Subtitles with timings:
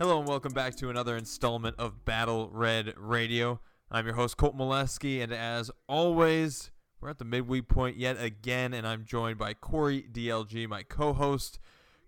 [0.00, 3.58] Hello and welcome back to another installment of Battle Red Radio.
[3.90, 8.74] I'm your host Colt Molesky, and as always, we're at the midweek point yet again,
[8.74, 11.58] and I'm joined by Corey DLG, my co-host.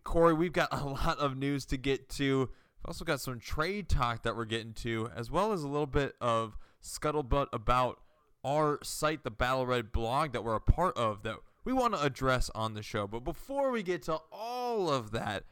[0.04, 2.38] Corey, we've got a lot of news to get to.
[2.38, 5.84] We've also got some trade talk that we're getting to, as well as a little
[5.84, 7.98] bit of scuttlebutt about
[8.44, 12.00] our site, the Battle Red blog that we're a part of, that we want to
[12.00, 13.08] address on the show.
[13.08, 15.42] But before we get to all of that,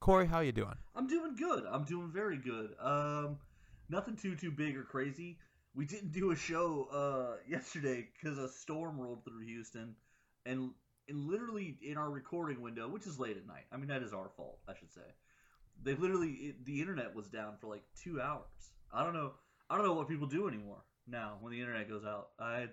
[0.00, 0.76] Corey, how you doing?
[0.94, 1.64] I'm doing good.
[1.70, 2.74] I'm doing very good.
[2.80, 3.38] Um,
[3.88, 5.38] nothing too too big or crazy.
[5.74, 9.96] We didn't do a show uh yesterday because a storm rolled through Houston,
[10.46, 10.70] and
[11.08, 13.64] and literally in our recording window, which is late at night.
[13.72, 15.14] I mean that is our fault, I should say.
[15.82, 18.72] They literally it, the internet was down for like two hours.
[18.92, 19.32] I don't know.
[19.68, 22.28] I don't know what people do anymore now when the internet goes out.
[22.38, 22.68] I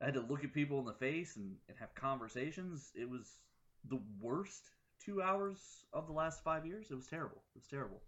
[0.00, 2.90] I had to look at people in the face and, and have conversations.
[2.94, 3.38] It was
[3.88, 4.70] the worst
[5.04, 6.86] two hours of the last five years.
[6.90, 7.42] It was terrible.
[7.54, 8.02] It was terrible.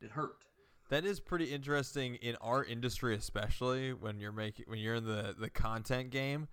[0.00, 0.44] It hurt.
[0.90, 5.34] That is pretty interesting in our industry, especially when you're making when you're in the
[5.38, 6.48] the content game.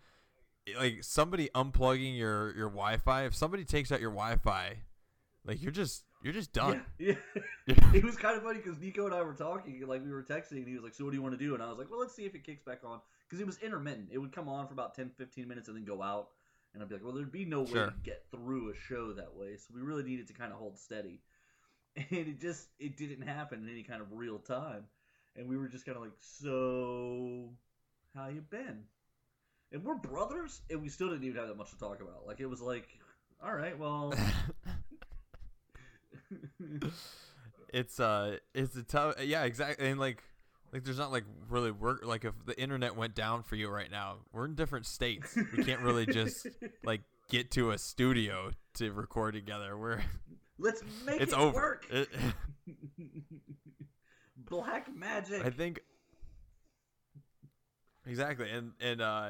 [0.77, 3.25] Like somebody unplugging your your Wi-Fi.
[3.25, 4.77] If somebody takes out your Wi-Fi,
[5.45, 6.81] like you're just you're just done.
[6.97, 7.13] Yeah,
[7.67, 7.75] yeah.
[7.93, 10.57] it was kind of funny because Nico and I were talking, like we were texting,
[10.57, 11.89] and he was like, "So what do you want to do?" And I was like,
[11.89, 14.09] "Well, let's see if it kicks back on," because it was intermittent.
[14.11, 16.29] It would come on for about 10, 15 minutes and then go out.
[16.75, 19.33] And I'd be like, well, there'd be no way to get through a show that
[19.33, 19.55] way.
[19.55, 21.21] So we really needed to kind of hold steady.
[21.97, 24.83] And it just, it didn't happen in any kind of real time.
[25.37, 27.51] And we were just kind of like, so,
[28.13, 28.83] how you been?
[29.71, 32.27] And we're brothers, and we still didn't even have that much to talk about.
[32.27, 32.89] Like, it was like,
[33.41, 34.13] all right, well,
[37.73, 40.23] it's uh it's a tough yeah exactly and like
[40.75, 43.89] like there's not like really work like if the internet went down for you right
[43.89, 46.47] now we're in different states we can't really just
[46.83, 46.99] like
[47.29, 50.01] get to a studio to record together we're
[50.59, 51.85] let's make it's it over work.
[51.89, 52.09] It-
[54.49, 55.45] Black magic.
[55.45, 55.79] i think
[58.05, 59.29] exactly and and uh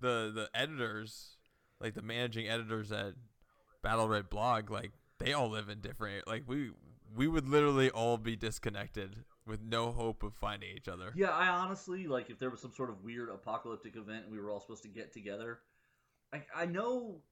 [0.00, 1.36] the the editors
[1.80, 3.12] like the managing editors at
[3.82, 6.70] battle red blog like they all live in different like we
[7.14, 9.16] we would literally all be disconnected
[9.48, 12.72] with no hope of finding each other Yeah, I honestly like if there was some
[12.72, 15.60] sort of weird apocalyptic event and we were all supposed to get together.
[16.32, 17.22] I I know.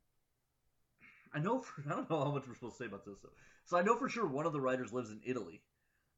[1.34, 1.60] I know.
[1.60, 3.18] For, I don't know how much we're supposed to say about this.
[3.22, 3.30] Though.
[3.64, 5.62] So I know for sure one of the writers lives in Italy.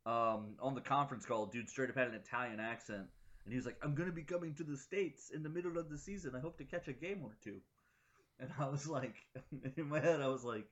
[0.06, 3.06] Um, on the conference call, dude straight up had an Italian accent,
[3.44, 5.90] and he was like, "I'm gonna be coming to the states in the middle of
[5.90, 6.34] the season.
[6.34, 7.60] I hope to catch a game or two.
[8.40, 9.16] And I was like,
[9.76, 10.66] in my head, I was like,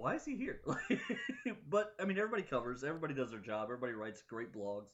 [0.00, 0.60] why is he here?
[1.70, 4.90] but I mean, everybody covers, everybody does their job, everybody writes great blogs,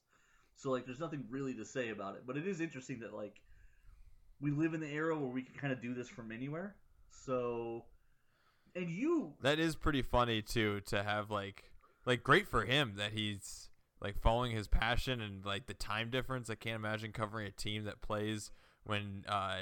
[0.57, 2.23] so like, there's nothing really to say about it.
[2.27, 3.41] But it is interesting that like
[4.41, 6.77] we live in the era where we can kind of do this from anywhere.
[7.11, 7.85] So,
[8.75, 11.71] and you, That is pretty funny too to have like
[12.05, 13.69] like great for him that he's
[14.01, 16.51] like following his passion and like the time difference.
[16.51, 18.51] I can't imagine covering a team that plays
[18.85, 19.59] when uh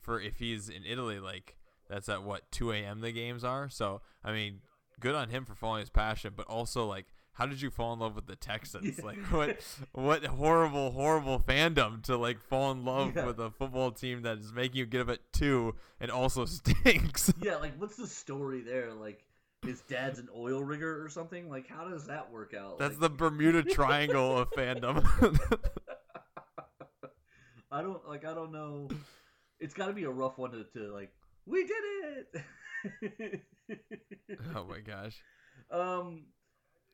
[0.00, 1.56] for if he's in Italy like
[1.88, 3.00] that's at what 2 a.m.
[3.00, 3.68] the games are.
[3.68, 4.60] So I mean,
[5.00, 7.06] good on him for following his passion, but also like.
[7.38, 8.98] How did you fall in love with the Texans?
[9.04, 9.58] Like what
[9.92, 13.26] what horrible, horrible fandom to like fall in love Yeah.
[13.26, 17.30] with a football team that is making you give up at two and also stinks.
[17.42, 18.94] yeah, like what's the story there?
[18.94, 19.22] Like
[19.66, 21.50] his dad's an oil rigger or something.
[21.50, 22.78] Like how does that work out?
[22.78, 25.04] That's Like, the Bermuda Triangle of fandom.
[27.70, 28.24] I don't like.
[28.24, 28.88] I don't know.
[29.60, 31.12] It's got to be a rough one to, to like.
[31.44, 31.76] We did
[32.32, 32.42] it.
[34.54, 35.22] Oh my gosh!
[35.70, 36.24] um.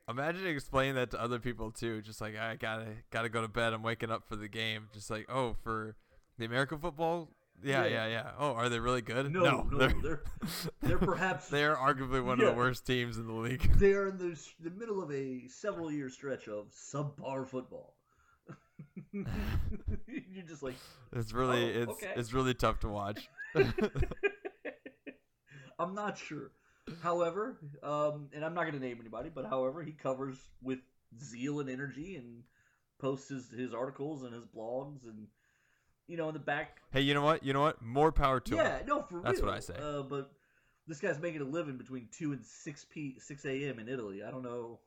[0.08, 2.02] Imagine explaining that to other people too.
[2.02, 3.72] Just like I gotta gotta go to bed.
[3.72, 4.88] I'm waking up for the game.
[4.92, 5.94] Just like oh for
[6.38, 7.28] the American football.
[7.62, 7.90] Yeah, Yeah.
[7.90, 8.30] yeah, yeah.
[8.36, 9.32] Oh, are they really good?
[9.32, 10.22] No, no, they're they're
[10.82, 13.78] they're perhaps they're arguably one of the worst teams in the league.
[13.78, 17.94] they are in the the middle of a several year stretch of subpar football.
[19.12, 20.74] You're just like
[21.12, 22.12] It's really Oh, it's okay.
[22.16, 23.28] it's really tough to watch.
[25.82, 26.50] I'm not sure.
[27.02, 30.80] However, um, and I'm not going to name anybody, but however, he covers with
[31.22, 32.42] zeal and energy and
[32.98, 35.26] posts his, his articles and his blogs and
[36.08, 36.80] you know, in the back.
[36.92, 37.42] Hey, you know what?
[37.42, 37.80] You know what?
[37.80, 38.86] More power to yeah, him.
[38.86, 39.24] no, for real.
[39.24, 39.46] That's real.
[39.46, 39.74] what I say.
[39.80, 40.30] Uh, but
[40.86, 43.78] this guy's making a living between two and six p six a.m.
[43.78, 44.22] in Italy.
[44.22, 44.80] I don't know.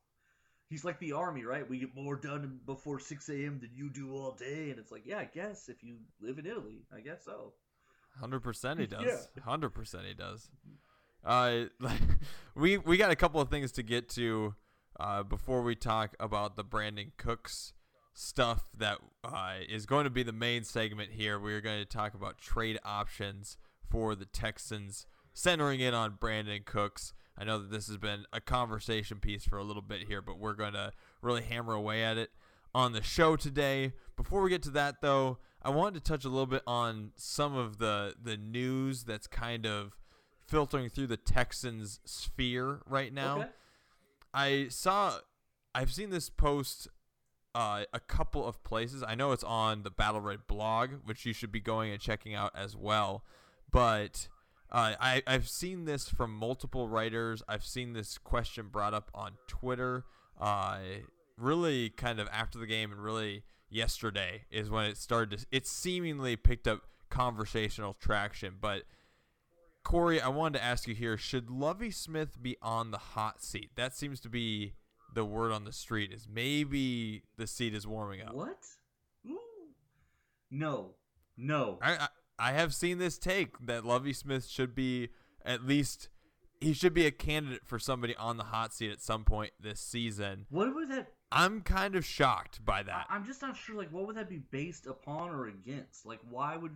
[0.70, 1.68] He's like the army, right?
[1.68, 3.60] We get more done before six a.m.
[3.60, 6.46] than you do all day, and it's like, yeah, I guess if you live in
[6.46, 7.54] Italy, I guess so.
[8.20, 9.06] Hundred percent, he does.
[9.06, 9.44] Yeah.
[9.44, 10.50] Hundred percent, he does.
[11.26, 11.66] Uh,
[12.56, 14.54] we we got a couple of things to get to
[15.00, 17.74] uh, before we talk about the Brandin Cooks
[18.14, 21.40] stuff that uh, is going to be the main segment here.
[21.40, 23.58] We are going to talk about trade options
[23.90, 27.14] for the Texans, centering in on Brandin Cooks.
[27.38, 30.40] I know that this has been a conversation piece for a little bit here, but
[30.40, 32.30] we're going to really hammer away at it
[32.74, 33.94] on the show today.
[34.16, 37.56] Before we get to that, though, I wanted to touch a little bit on some
[37.56, 39.98] of the the news that's kind of
[40.48, 43.40] filtering through the Texans sphere right now.
[43.40, 43.50] Okay.
[44.34, 45.20] I saw,
[45.74, 46.88] I've seen this post
[47.56, 49.02] uh, a couple of places.
[49.02, 52.36] I know it's on the Battle Red blog, which you should be going and checking
[52.36, 53.24] out as well.
[53.72, 54.28] But
[54.72, 57.42] uh, I, I've seen this from multiple writers.
[57.48, 60.04] I've seen this question brought up on Twitter.
[60.40, 60.80] Uh,
[61.38, 65.46] really, kind of after the game, and really yesterday is when it started to.
[65.50, 68.84] It seemingly picked up conversational traction, but.
[69.86, 73.70] Corey, I wanted to ask you here: Should Lovie Smith be on the hot seat?
[73.76, 74.74] That seems to be
[75.14, 76.12] the word on the street.
[76.12, 78.34] Is maybe the seat is warming up.
[78.34, 78.58] What?
[80.52, 80.96] No,
[81.38, 81.80] no.
[81.82, 85.10] I, I I have seen this take that Lovie Smith should be
[85.46, 86.10] at least
[86.60, 89.80] he should be a candidate for somebody on the hot seat at some point this
[89.80, 90.48] season.
[90.50, 91.10] What would that?
[91.32, 93.08] I'm kind of shocked by that.
[93.10, 93.76] I, I'm just not sure.
[93.76, 96.06] Like, what would that be based upon or against?
[96.06, 96.72] Like, why would?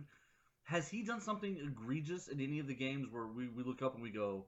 [0.70, 3.94] Has he done something egregious in any of the games where we, we look up
[3.94, 4.46] and we go,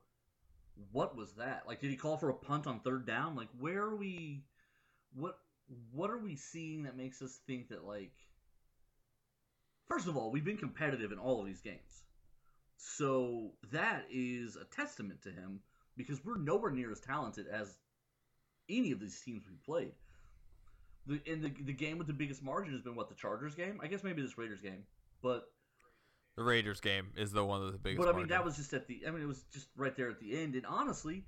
[0.92, 3.34] "What was that?" Like, did he call for a punt on third down?
[3.34, 4.44] Like, where are we?
[5.16, 5.40] What
[5.90, 8.12] What are we seeing that makes us think that like?
[9.88, 12.04] First of all, we've been competitive in all of these games,
[12.76, 15.58] so that is a testament to him
[15.96, 17.78] because we're nowhere near as talented as
[18.69, 19.94] any of these teams we played.
[21.04, 23.80] The in the the game with the biggest margin has been what the Chargers game.
[23.82, 24.84] I guess maybe this Raiders game,
[25.20, 25.48] but
[26.37, 28.05] the Raiders game is the one with the biggest.
[28.05, 29.02] but I mean that was just at the.
[29.06, 30.55] I mean it was just right there at the end.
[30.55, 31.25] And honestly,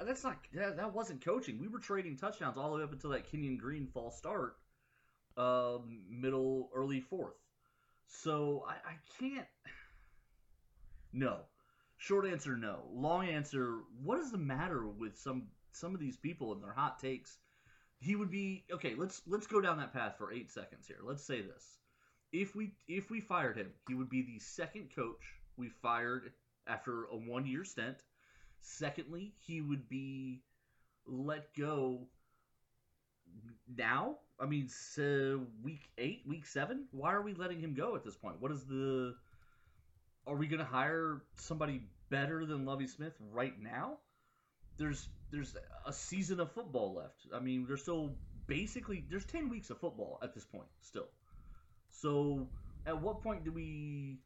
[0.00, 1.58] uh, that's not that, that wasn't coaching.
[1.58, 4.56] We were trading touchdowns all the way up until that Kenyon Green false start,
[5.36, 7.36] um, middle early fourth.
[8.06, 9.46] So I, I can't.
[11.14, 11.40] No,
[11.98, 12.84] short answer no.
[12.90, 13.80] Long answer.
[14.02, 17.36] What is the matter with some some of these people and their hot takes?
[18.00, 18.94] He would be okay.
[18.96, 21.00] Let's let's go down that path for eight seconds here.
[21.02, 21.81] Let's say this:
[22.32, 25.22] if we if we fired him, he would be the second coach
[25.56, 26.32] we fired
[26.66, 27.98] after a one year stint.
[28.60, 30.42] Secondly, he would be
[31.06, 32.06] let go
[33.76, 34.16] now.
[34.40, 36.86] I mean, so week eight, week seven.
[36.90, 38.40] Why are we letting him go at this point?
[38.40, 39.14] What is the?
[40.26, 43.98] Are we going to hire somebody better than Lovie Smith right now?
[44.78, 45.56] There's there's
[45.86, 47.26] a season of football left.
[47.34, 48.14] I mean, there's still
[48.46, 51.08] basically there's ten weeks of football at this point still.
[51.92, 52.48] So
[52.86, 54.18] at what point do we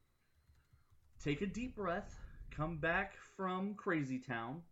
[1.22, 2.16] take a deep breath,
[2.50, 4.62] come back from Crazy Town,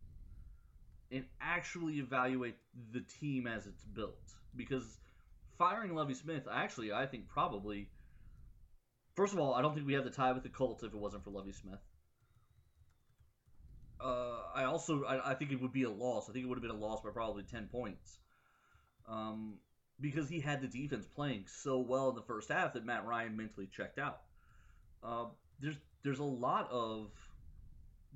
[1.12, 2.56] and actually evaluate
[2.93, 4.32] the team as it's built?
[4.56, 4.99] Because
[5.58, 7.91] firing Lovie Smith, actually, I think probably.
[9.14, 10.99] First of all, I don't think we have the tie with the Colts if it
[10.99, 11.79] wasn't for Lovie Smith.
[14.00, 16.29] Uh, I also I, I think it would be a loss.
[16.29, 18.19] I think it would have been a loss by probably ten points,
[19.08, 19.55] um,
[20.01, 23.36] because he had the defense playing so well in the first half that Matt Ryan
[23.36, 24.22] mentally checked out.
[25.03, 25.27] Uh,
[25.60, 27.10] there's there's a lot of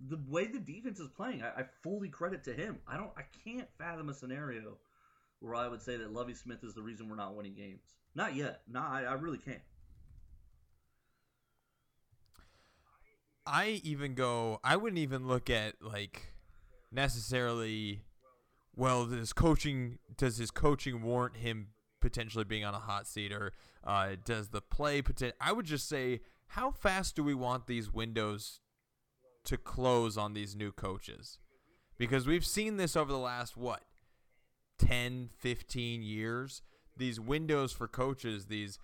[0.09, 1.43] the way the defense is playing.
[1.43, 2.79] I, I fully credit to him.
[2.87, 4.79] I don't I can't fathom a scenario
[5.41, 7.83] where I would say that Lovie Smith is the reason we're not winning games.
[8.15, 8.63] Not yet.
[8.69, 9.61] No, I, I really can't.
[13.47, 14.61] I even go.
[14.63, 16.33] I wouldn't even look at like
[16.93, 18.03] necessarily.
[18.79, 21.71] Well, does coaching does his coaching warrant him
[22.01, 25.89] potentially being on a hot seat, or uh, does the play poten- I would just
[25.89, 28.61] say, how fast do we want these windows
[29.47, 31.41] to close on these new coaches?
[31.99, 33.83] Because we've seen this over the last what
[34.79, 36.63] 10, 15 years.
[36.97, 38.79] These windows for coaches, these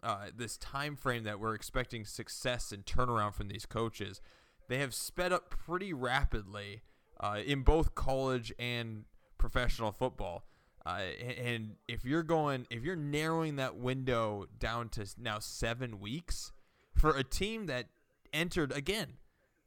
[0.00, 4.20] uh, this time frame that we're expecting success and turnaround from these coaches,
[4.68, 6.82] they have sped up pretty rapidly
[7.18, 9.06] uh, in both college and
[9.40, 10.44] professional football.
[10.86, 11.00] Uh,
[11.42, 16.52] and if you're going, if you're narrowing that window down to now seven weeks
[16.94, 17.86] for a team that
[18.32, 19.14] entered again,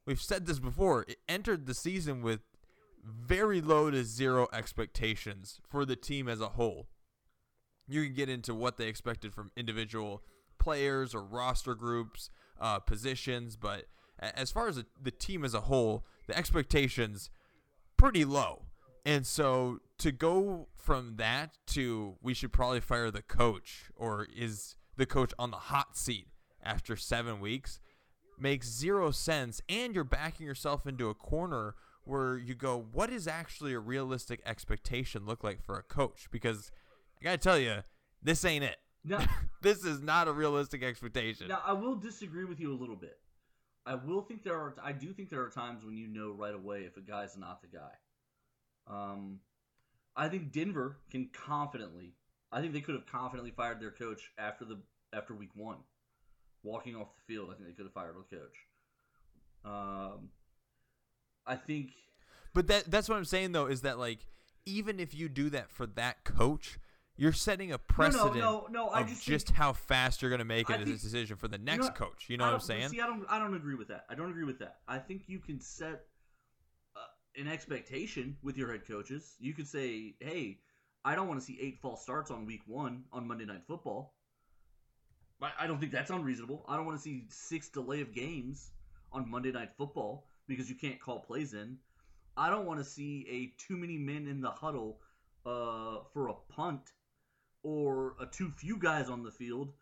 [0.06, 2.40] we've said this before, it entered the season with
[3.04, 6.88] very low to zero expectations for the team as a whole.
[7.88, 10.24] You can get into what they expected from individual
[10.58, 13.86] players or roster groups, uh, positions, but
[14.20, 17.30] as far as the team as a whole, the expectations
[17.98, 18.64] pretty low.
[19.06, 24.76] And so to go from that to we should probably fire the coach or is
[24.96, 26.28] the coach on the hot seat
[26.64, 27.80] after 7 weeks
[28.40, 33.28] makes zero sense and you're backing yourself into a corner where you go what is
[33.28, 36.72] actually a realistic expectation look like for a coach because
[37.20, 37.84] I got to tell you
[38.22, 38.78] this ain't it.
[39.04, 39.26] Now,
[39.62, 41.48] this is not a realistic expectation.
[41.48, 43.18] Now I will disagree with you a little bit.
[43.86, 44.76] I will think there are.
[44.82, 47.62] I do think there are times when you know right away if a guy's not
[47.62, 47.92] the guy.
[48.88, 49.40] Um,
[50.16, 52.14] I think Denver can confidently.
[52.52, 54.80] I think they could have confidently fired their coach after the
[55.14, 55.78] after week one,
[56.64, 57.50] walking off the field.
[57.52, 58.58] I think they could have fired their coach.
[59.66, 60.30] Um,
[61.48, 61.92] I think.
[62.54, 64.28] But that that's what I'm saying though is that like
[64.66, 66.78] even if you do that for that coach,
[67.16, 70.40] you're setting a precedent no, no, no, of just, just think, how fast you're going
[70.40, 72.26] to make it as a decision for the next coach.
[72.28, 72.90] You know what I'm saying?
[72.90, 74.06] See, I don't, I don't agree with that.
[74.10, 74.78] I don't agree with that.
[74.88, 76.06] I think you can set
[77.38, 79.36] an expectation with your head coaches.
[79.40, 80.60] You could say, "Hey,
[81.06, 84.16] I don't want to see eight false starts on week one on Monday Night Football."
[85.60, 86.64] I don't think that's unreasonable.
[86.68, 88.72] I don't want to see six delay of games
[89.12, 91.78] on Monday Night Football because you can't call plays in.
[92.38, 95.00] I don't want to see a too many men in the huddle
[95.46, 96.94] uh, for a punt
[97.64, 99.74] or a too few guys on the field,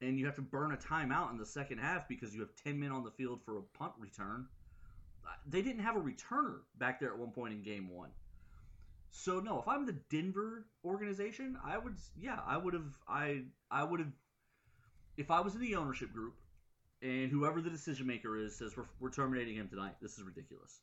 [0.00, 2.78] and you have to burn a timeout in the second half because you have 10
[2.78, 4.46] men on the field for a punt return.
[5.46, 8.10] They didn't have a returner back there at one point in game one.
[9.10, 13.84] So no, if I'm the Denver organization, I would yeah, I would have I I
[13.84, 14.12] would have
[15.16, 16.34] if I was in the ownership group
[17.02, 20.80] and whoever the decision maker is says we're, we're terminating him tonight, this is ridiculous.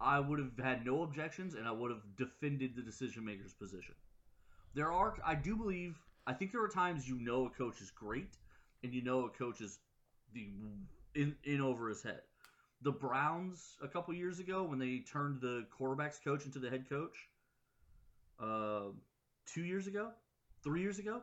[0.00, 3.94] I would have had no objections and I would have defended the decision maker's position.
[4.74, 7.90] There are, I do believe, I think there are times you know a coach is
[7.90, 8.36] great,
[8.82, 9.78] and you know a coach is
[10.32, 10.48] the
[11.14, 12.20] in in over his head.
[12.82, 16.88] The Browns a couple years ago when they turned the quarterbacks coach into the head
[16.88, 17.28] coach.
[18.38, 18.92] Uh,
[19.46, 20.10] two years ago,
[20.64, 21.20] three years ago,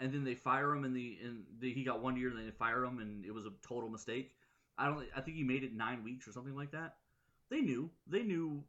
[0.00, 2.46] and then they fire him, and the and the, he got one year, and then
[2.46, 4.32] they fire him, and it was a total mistake.
[4.78, 5.04] I don't.
[5.14, 6.96] I think he made it nine weeks or something like that.
[7.50, 7.90] They knew.
[8.06, 8.64] They knew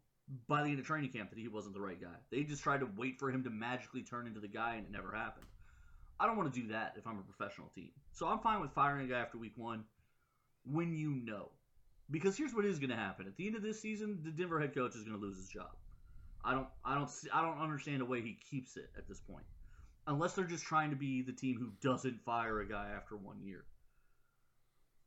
[0.48, 2.16] by the end of training camp that he wasn't the right guy.
[2.32, 4.92] They just tried to wait for him to magically turn into the guy, and it
[4.92, 5.46] never happened.
[6.20, 7.90] I don't want to do that if I'm a professional team.
[8.12, 9.84] So I'm fine with firing a guy after week one
[10.72, 11.50] when you know.
[12.12, 14.60] Because here's what is going to happen: at the end of this season, the Denver
[14.60, 15.72] head coach is going to lose his job.
[16.46, 19.20] I don't, I don't, see, I don't understand the way he keeps it at this
[19.20, 19.46] point,
[20.08, 23.42] unless they're just trying to be the team who doesn't fire a guy after one
[23.42, 23.64] year.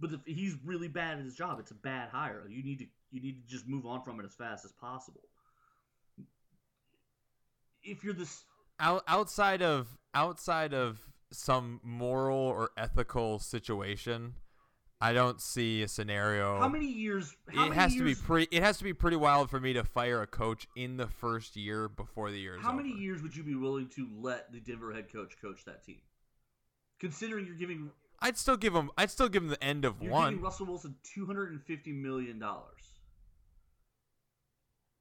[0.00, 2.46] But if he's really bad at his job, it's a bad hire.
[2.48, 5.22] You need to you need to just move on from it as fast as possible.
[7.82, 8.44] If you're this
[8.80, 11.00] Out, outside of outside of
[11.32, 14.34] some moral or ethical situation,
[15.00, 16.58] I don't see a scenario.
[16.58, 17.36] How many years?
[17.48, 18.56] How it many has years, to be pretty.
[18.56, 21.54] It has to be pretty wild for me to fire a coach in the first
[21.56, 22.78] year before the year How over.
[22.78, 26.00] many years would you be willing to let the Denver head coach coach that team?
[26.98, 28.90] Considering you're giving I'd still give him.
[28.96, 30.30] I'd still give him the end of You're one.
[30.32, 32.82] giving Russell Wilson two hundred and fifty million dollars.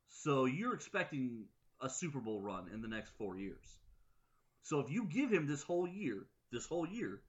[0.10, 1.46] So you're expecting
[1.82, 3.78] a Super Bowl run in the next four years.
[4.64, 7.22] So if you give him this whole year, this whole year,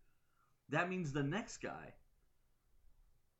[0.71, 1.93] that means the next guy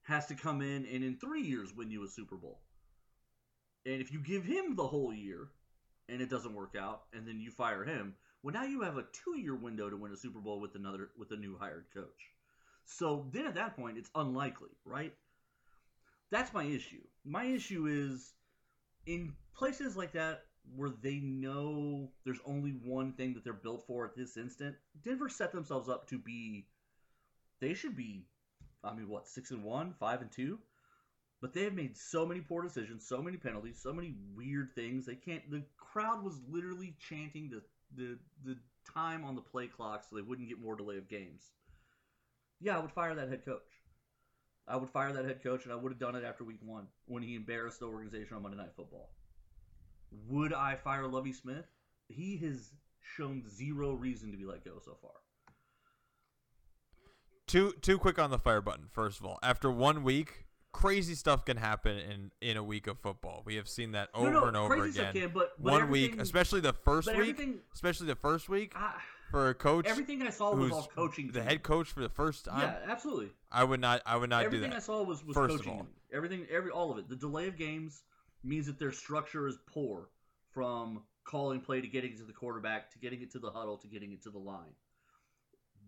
[0.07, 2.61] has to come in and in three years win you a Super Bowl.
[3.85, 5.49] And if you give him the whole year
[6.09, 9.07] and it doesn't work out, and then you fire him, well now you have a
[9.13, 12.31] two year window to win a Super Bowl with another with a new hired coach.
[12.85, 15.13] So then at that point, it's unlikely, right?
[16.31, 17.03] That's my issue.
[17.25, 18.33] My issue is
[19.07, 20.43] in places like that
[20.75, 24.77] where they know there's only one thing that they're built for at this instant.
[25.03, 26.67] Denver set themselves up to be.
[27.61, 28.27] They should be,
[28.87, 30.59] I mean, what six and one, five and two,
[31.41, 35.07] but they have made so many poor decisions, so many penalties, so many weird things.
[35.07, 35.51] They can't.
[35.51, 37.63] The crowd was literally chanting the
[37.97, 38.57] the the
[38.93, 41.51] time on the play clock so they wouldn't get more delay of games
[42.61, 43.61] yeah, I would fire that head coach.
[44.69, 46.87] I would fire that head coach, and I would have done it after week one
[47.07, 49.11] when he embarrassed the organization on Monday Night Football.
[50.29, 51.67] Would I fire Lovie Smith?
[52.09, 52.73] He has
[53.17, 55.13] shown zero reason to be let go so far.
[57.47, 58.87] Too too quick on the fire button.
[58.91, 62.99] First of all, after one week, crazy stuff can happen in in a week of
[62.99, 63.43] football.
[63.45, 65.13] We have seen that over no, no, and over again.
[65.13, 67.41] Can, but, but one week, especially the first week,
[67.73, 68.73] especially the first week.
[68.75, 68.95] I,
[69.31, 69.87] for a coach.
[69.87, 71.31] Everything I saw was all coaching.
[71.33, 72.61] The head coach for the first time.
[72.61, 73.31] Yeah, absolutely.
[73.51, 74.03] I would not.
[74.07, 74.77] I would not everything do that.
[74.77, 75.73] I saw was, was first coaching.
[75.73, 75.87] Of all.
[76.13, 77.09] Everything, every all of it.
[77.09, 78.03] The delay of games
[78.45, 80.09] means that their structure is poor
[80.53, 83.77] from calling play to getting it to the quarterback to getting it to the huddle
[83.79, 84.75] to getting it to the line.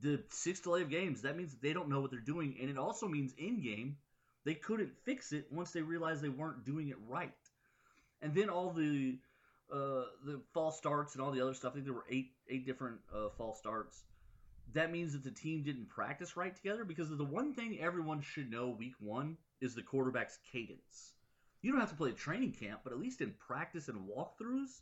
[0.00, 2.78] The six delay of games, that means they don't know what they're doing, and it
[2.78, 3.97] also means in game
[4.45, 7.33] they couldn't fix it once they realized they weren't doing it right.
[8.23, 9.19] And then all the
[9.73, 11.73] uh, the false starts and all the other stuff.
[11.73, 14.02] I think there were eight eight different uh, false starts.
[14.75, 18.50] That means that the team didn't practice right together because the one thing everyone should
[18.50, 21.12] know week one is the quarterback's cadence.
[21.62, 24.81] You don't have to play a training camp, but at least in practice and walkthroughs,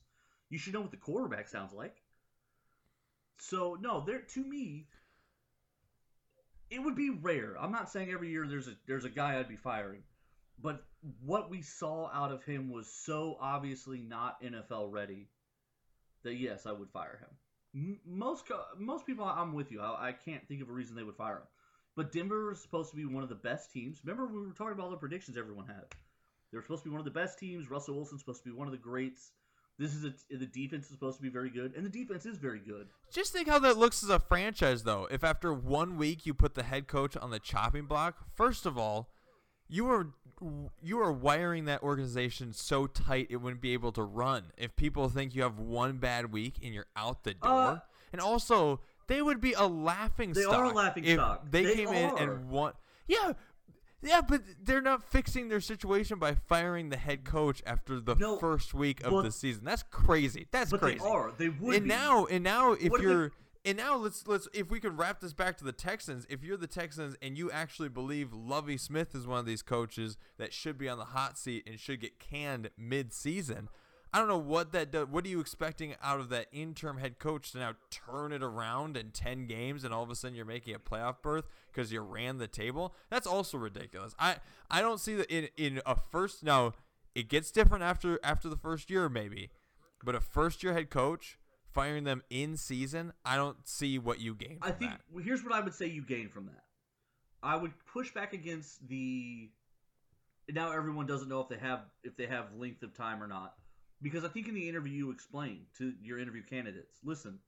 [0.51, 1.97] you should know what the quarterback sounds like.
[3.39, 4.87] So no, there to me,
[6.71, 7.55] it would be rare.
[7.61, 10.03] I'm not saying every year there's a there's a guy I'd be firing,
[10.61, 10.85] but
[11.25, 15.29] what we saw out of him was so obviously not NFL ready
[16.23, 17.99] that yes, I would fire him.
[18.07, 19.81] Most most people, I'm with you.
[19.81, 21.49] I, I can't think of a reason they would fire him.
[21.95, 24.01] But Denver is supposed to be one of the best teams.
[24.05, 25.85] Remember, we were talking about all the predictions everyone had.
[26.51, 27.71] They're supposed to be one of the best teams.
[27.71, 29.33] Russell Wilson's supposed to be one of the greats.
[29.79, 32.39] This is a, the defense is supposed to be very good, and the defense is
[32.39, 32.89] very good.
[33.13, 35.07] Just think how that looks as a franchise, though.
[35.11, 38.79] If after one week you put the head coach on the chopping block, first of
[38.79, 39.11] all,
[39.69, 40.09] you are
[40.83, 44.45] you are wiring that organization so tight it wouldn't be able to run.
[44.57, 47.79] If people think you have one bad week and you're out the door, uh,
[48.13, 50.55] and also they would be a laughing they stock.
[50.55, 51.51] Are a laughing stock.
[51.51, 51.95] They, they came are.
[51.95, 52.73] in and won.
[53.09, 53.33] Yeah,
[54.07, 58.37] yeah, but they're not fixing their situation by firing the head coach after the no,
[58.37, 59.65] first week of but, the season.
[59.65, 60.47] That's crazy.
[60.51, 60.99] That's but crazy.
[60.99, 61.33] They are.
[61.37, 61.75] They would.
[61.77, 61.89] And be.
[61.89, 63.33] now, and now, if what you're.
[63.65, 66.25] And now let's let's if we could wrap this back to the Texans.
[66.31, 70.17] If you're the Texans and you actually believe Lovie Smith is one of these coaches
[70.39, 73.69] that should be on the hot seat and should get canned mid-season,
[74.17, 75.09] I don't know what that does.
[75.09, 78.97] What are you expecting out of that interim head coach to now turn it around
[78.97, 82.01] in 10 games and all of a sudden you're making a playoff berth because you
[82.01, 82.95] ran the table?
[83.11, 84.15] That's also ridiculous.
[84.19, 84.37] I
[84.71, 86.73] I don't see that in in a first now
[87.15, 89.51] it gets different after after the first year maybe.
[90.03, 91.39] But a first year head coach
[91.75, 94.61] firing them in season, I don't see what you gain.
[94.63, 95.01] I think that.
[95.13, 96.65] well, here's what I would say you gain from that.
[97.43, 99.51] I would push back against the
[100.49, 103.53] now everyone doesn't know if they have if they have length of time or not
[104.03, 107.39] because I think in the interview you explained to your interview candidates, listen,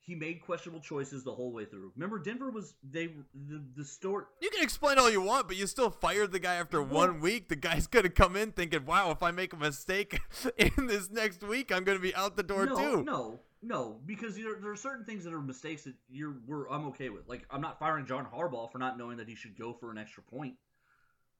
[0.00, 1.92] he made questionable choices the whole way through.
[1.94, 4.28] Remember, Denver was they the the store.
[4.40, 7.48] You can explain all you want, but you still fired the guy after one week.
[7.48, 10.20] The guy's gonna come in thinking, "Wow, if I make a mistake
[10.56, 14.34] in this next week, I'm gonna be out the door no, too." No, no, because
[14.34, 17.28] there, there are certain things that are mistakes that you're we're I'm okay with.
[17.28, 19.98] Like I'm not firing John Harbaugh for not knowing that he should go for an
[19.98, 20.54] extra point.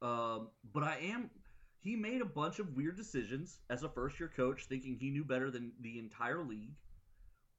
[0.01, 1.31] Um, but I am.
[1.83, 5.25] He made a bunch of weird decisions as a first year coach, thinking he knew
[5.25, 6.73] better than the entire league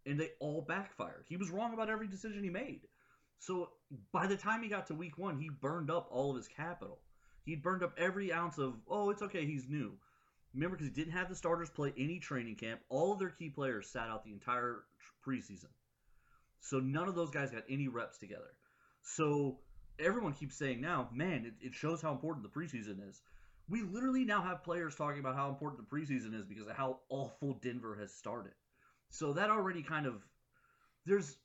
[0.05, 1.25] and they all backfired.
[1.27, 2.81] He was wrong about every decision he made.
[3.39, 3.69] So
[4.11, 6.99] by the time he got to week one, he burned up all of his capital.
[7.45, 9.93] He burned up every ounce of, oh, it's okay, he's new.
[10.53, 13.49] Remember, because he didn't have the starters play any training camp, all of their key
[13.49, 14.83] players sat out the entire
[15.25, 15.69] preseason.
[16.61, 18.51] So none of those guys got any reps together.
[19.01, 19.59] So
[19.99, 23.21] everyone keeps saying now, man, it, it shows how important the preseason is.
[23.69, 26.99] We literally now have players talking about how important the preseason is because of how
[27.09, 28.53] awful Denver has started.
[29.09, 30.15] So that already kind of
[31.05, 31.37] there's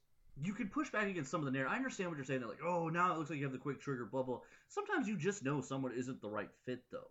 [0.42, 1.72] you could push back against some of the narrative.
[1.72, 2.40] I understand what you're saying.
[2.40, 4.40] They're like, oh, now it looks like you have the quick trigger, blah blah.
[4.68, 7.11] Sometimes you just know someone isn't the right fit though,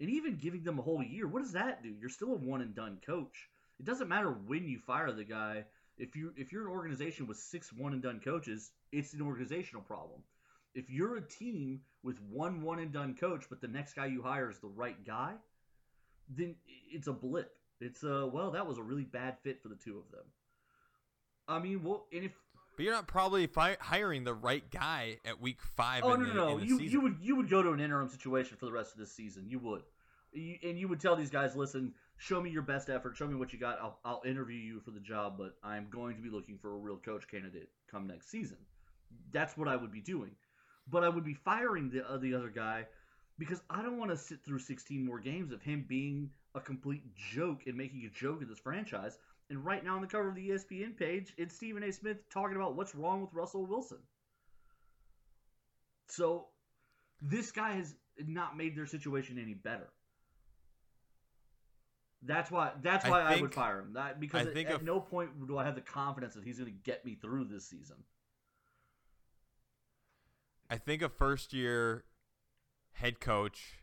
[0.00, 1.94] and even giving them a whole year, what does that do?
[2.00, 3.48] You're still a one and done coach.
[3.78, 5.64] It doesn't matter when you fire the guy.
[5.98, 9.82] If you if you're an organization with six one and done coaches, it's an organizational
[9.82, 10.22] problem.
[10.74, 14.22] If you're a team with one one and done coach, but the next guy you
[14.22, 15.34] hire is the right guy,
[16.28, 16.56] then
[16.92, 17.56] it's a blip.
[17.80, 20.24] It's a well, that was a really bad fit for the two of them.
[21.46, 22.32] I mean, well, and if
[22.76, 26.02] but you're not probably fi- hiring the right guy at week five.
[26.02, 26.88] Oh no, no, no, you season.
[26.90, 29.44] you would you would go to an interim situation for the rest of this season.
[29.48, 29.82] You would,
[30.32, 33.36] you, and you would tell these guys, listen, show me your best effort, show me
[33.36, 33.78] what you got.
[33.80, 36.78] I'll I'll interview you for the job, but I'm going to be looking for a
[36.78, 38.58] real coach candidate come next season.
[39.32, 40.32] That's what I would be doing,
[40.88, 42.86] but I would be firing the uh, the other guy
[43.38, 47.02] because I don't want to sit through 16 more games of him being a complete
[47.16, 49.18] joke and making a joke of this franchise.
[49.50, 51.92] And right now on the cover of the ESPN page, it's Stephen A.
[51.92, 53.98] Smith talking about what's wrong with Russell Wilson.
[56.08, 56.46] So
[57.20, 59.88] this guy has not made their situation any better.
[62.22, 62.72] That's why.
[62.82, 63.92] That's why I, think, I would fire him.
[63.94, 66.78] That because at, at no point do I have the confidence that he's going to
[66.82, 67.96] get me through this season.
[70.74, 72.04] I think a first year
[72.94, 73.78] head coach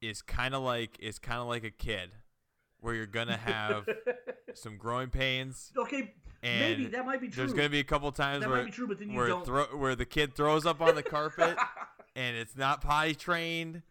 [0.00, 2.10] is kind of like is kind of like a kid
[2.80, 3.86] where you're gonna have
[4.54, 5.72] some growing pains.
[5.76, 7.42] Okay, maybe that might be true.
[7.44, 10.64] There's gonna be a couple times that where true, where, thro- where the kid throws
[10.64, 11.58] up on the carpet
[12.16, 13.82] and it's not potty trained,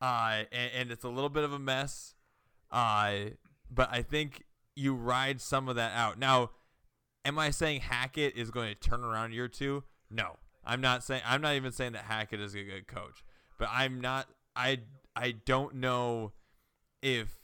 [0.00, 2.14] uh, and, and, it's a little bit of a mess.
[2.70, 3.30] Uh,
[3.70, 6.18] but I think you ride some of that out.
[6.18, 6.50] Now,
[7.24, 9.84] Am I saying Hackett is going to turn around year two?
[10.10, 10.36] No,
[10.66, 11.22] I'm not saying.
[11.26, 13.22] I'm not even saying that Hackett is a good coach,
[13.58, 14.28] but I'm not.
[14.56, 14.80] I
[15.16, 16.32] I don't know
[17.02, 17.36] if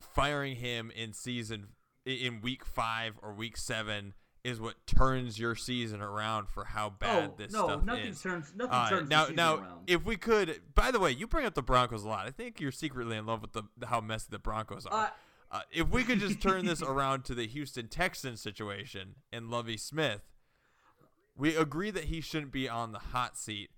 [0.00, 1.68] firing him in season
[2.06, 7.30] in week five or week seven is what turns your season around for how bad
[7.30, 8.22] oh, this no, stuff nothing is.
[8.22, 9.80] turns nothing Uh, turns now, the season now, around.
[9.86, 12.26] if we could, by the way, you bring up the Broncos a lot.
[12.26, 15.04] I think you're secretly in love with the how messy the Broncos are.
[15.06, 15.10] Uh,
[15.52, 19.76] Uh, if we could just turn this around to the Houston Texans situation and Lovie
[19.76, 20.29] Smith,
[21.40, 23.70] we agree that he shouldn't be on the hot seat.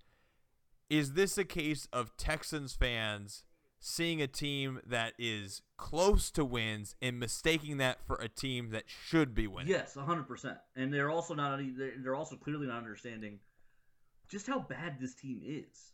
[0.89, 3.45] Is this a case of Texans fans
[3.79, 8.83] seeing a team that is close to wins and mistaking that for a team that
[8.87, 9.71] should be winning?
[9.71, 10.57] Yes, hundred percent.
[10.75, 11.59] And they're also not.
[12.03, 13.39] They're also clearly not understanding
[14.27, 15.93] just how bad this team is.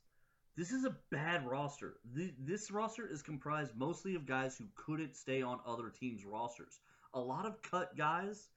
[0.57, 1.97] This is a bad roster.
[2.39, 6.79] This roster is comprised mostly of guys who couldn't stay on other teams' rosters.
[7.13, 8.49] A lot of cut guys,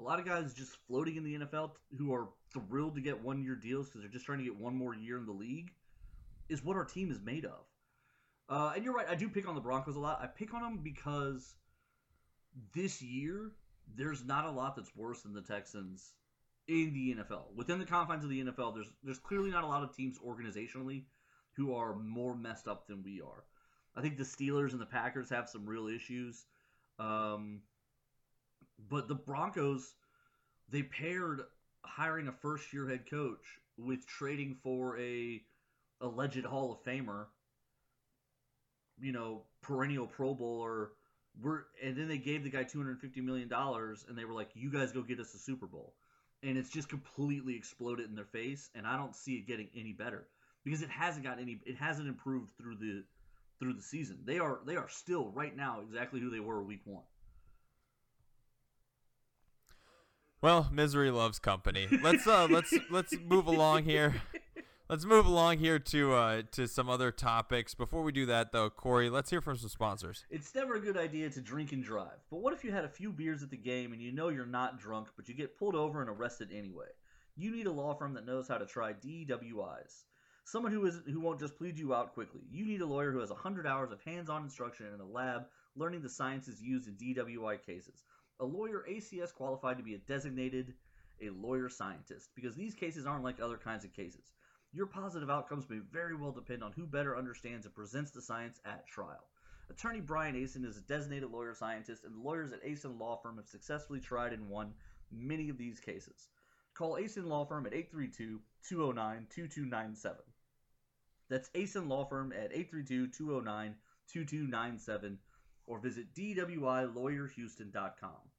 [0.00, 3.54] a lot of guys just floating in the NFL who are thrilled to get one-year
[3.54, 5.72] deals because they're just trying to get one more year in the league,
[6.48, 7.66] is what our team is made of.
[8.48, 9.06] Uh, and you're right.
[9.08, 10.20] I do pick on the Broncos a lot.
[10.20, 11.54] I pick on them because
[12.74, 13.52] this year
[13.96, 16.14] there's not a lot that's worse than the Texans
[16.66, 17.54] in the NFL.
[17.54, 21.04] Within the confines of the NFL, there's there's clearly not a lot of teams organizationally
[21.52, 23.44] who are more messed up than we are.
[23.94, 26.46] I think the Steelers and the Packers have some real issues.
[26.98, 27.60] Um,
[28.88, 29.94] but the Broncos,
[30.70, 31.42] they paired
[31.82, 35.42] hiring a first year head coach with trading for a
[36.00, 37.26] alleged Hall of Famer,
[39.00, 40.90] you know, perennial Pro Bowler.
[41.40, 44.34] We're, and then they gave the guy two hundred fifty million dollars, and they were
[44.34, 45.94] like, "You guys go get us a Super Bowl,"
[46.42, 49.92] and it's just completely exploded in their face, and I don't see it getting any
[49.92, 50.26] better
[50.64, 53.04] because it hasn't got any, it hasn't improved through the
[53.58, 54.18] through the season.
[54.24, 57.04] They are they are still right now exactly who they were week one.
[60.42, 61.86] Well, misery loves company.
[62.02, 64.22] Let's uh let's let's move along here.
[64.88, 67.74] Let's move along here to uh to some other topics.
[67.74, 70.24] Before we do that though, Corey, let's hear from some sponsors.
[70.30, 72.24] It's never a good idea to drink and drive.
[72.30, 74.46] But what if you had a few beers at the game and you know you're
[74.46, 76.88] not drunk, but you get pulled over and arrested anyway?
[77.36, 80.04] You need a law firm that knows how to try DWIs.
[80.44, 82.40] Someone who is who won't just plead you out quickly.
[82.50, 85.42] You need a lawyer who has 100 hours of hands-on instruction in a lab
[85.76, 88.04] learning the sciences used in DWI cases.
[88.40, 90.72] A lawyer ACS qualified to be a designated
[91.20, 94.32] a lawyer scientist because these cases aren't like other kinds of cases.
[94.72, 98.58] Your positive outcomes may very well depend on who better understands and presents the science
[98.64, 99.26] at trial.
[99.68, 103.36] Attorney Brian Asen is a designated lawyer scientist, and the lawyers at Asen Law Firm
[103.36, 104.72] have successfully tried and won
[105.12, 106.30] many of these cases.
[106.72, 110.24] Call Asen Law Firm at 832 209 2297.
[111.28, 113.74] That's Asen Law Firm at 832 209
[114.08, 115.18] 2297
[115.66, 118.29] or visit DWILawyerHouston.com.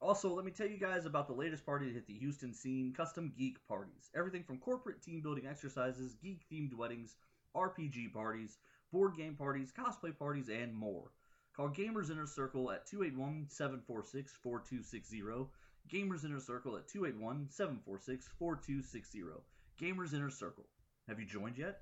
[0.00, 2.92] Also, let me tell you guys about the latest party to hit the Houston scene
[2.94, 4.10] custom geek parties.
[4.14, 7.16] Everything from corporate team building exercises, geek themed weddings,
[7.56, 8.58] RPG parties,
[8.92, 11.10] board game parties, cosplay parties, and more.
[11.56, 15.48] Call Gamers Inner Circle at 281 746 4260.
[15.92, 19.22] Gamers Inner Circle at 281 746 4260.
[19.80, 20.64] Gamers Inner Circle.
[21.08, 21.80] Have you joined yet?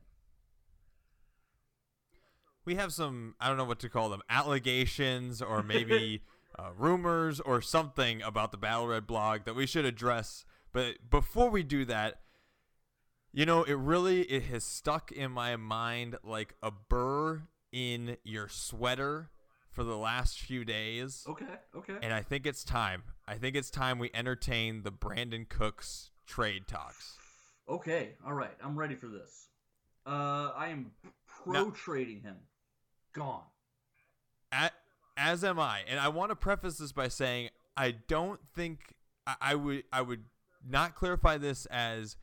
[2.65, 6.23] We have some I don't know what to call them, allegations or maybe
[6.59, 10.45] uh, rumors or something about the Battle Red blog that we should address.
[10.73, 12.21] But before we do that,
[13.33, 18.49] you know, it really it has stuck in my mind like a burr in your
[18.49, 19.31] sweater
[19.71, 21.25] for the last few days.
[21.29, 21.95] Okay, okay.
[22.03, 23.05] And I think it's time.
[23.27, 27.17] I think it's time we entertain the Brandin Cooks trade talks.
[27.69, 28.55] Okay, all right.
[28.63, 29.49] I'm ready for this.
[30.07, 30.93] Uh, I am
[31.27, 32.37] pro trading him.
[33.15, 33.45] Gone.
[34.51, 34.73] At,
[35.17, 38.95] as am I, and I want to preface this by saying I don't think
[39.27, 40.25] I, I would I would
[40.67, 42.17] not clarify this as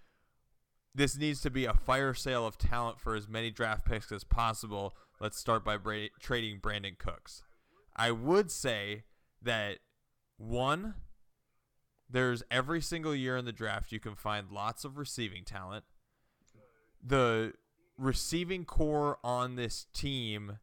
[0.96, 4.24] this needs to be a fire sale of talent for as many draft picks as
[4.24, 4.96] possible.
[5.20, 7.44] Let's start by bra- trading Brandin Cooks.
[7.96, 9.04] I would say
[9.42, 9.80] that
[10.38, 10.96] one,
[12.10, 15.84] there's every single year in the draft you can find lots of receiving talent.
[17.04, 17.54] The
[17.98, 20.60] receiving corps on this team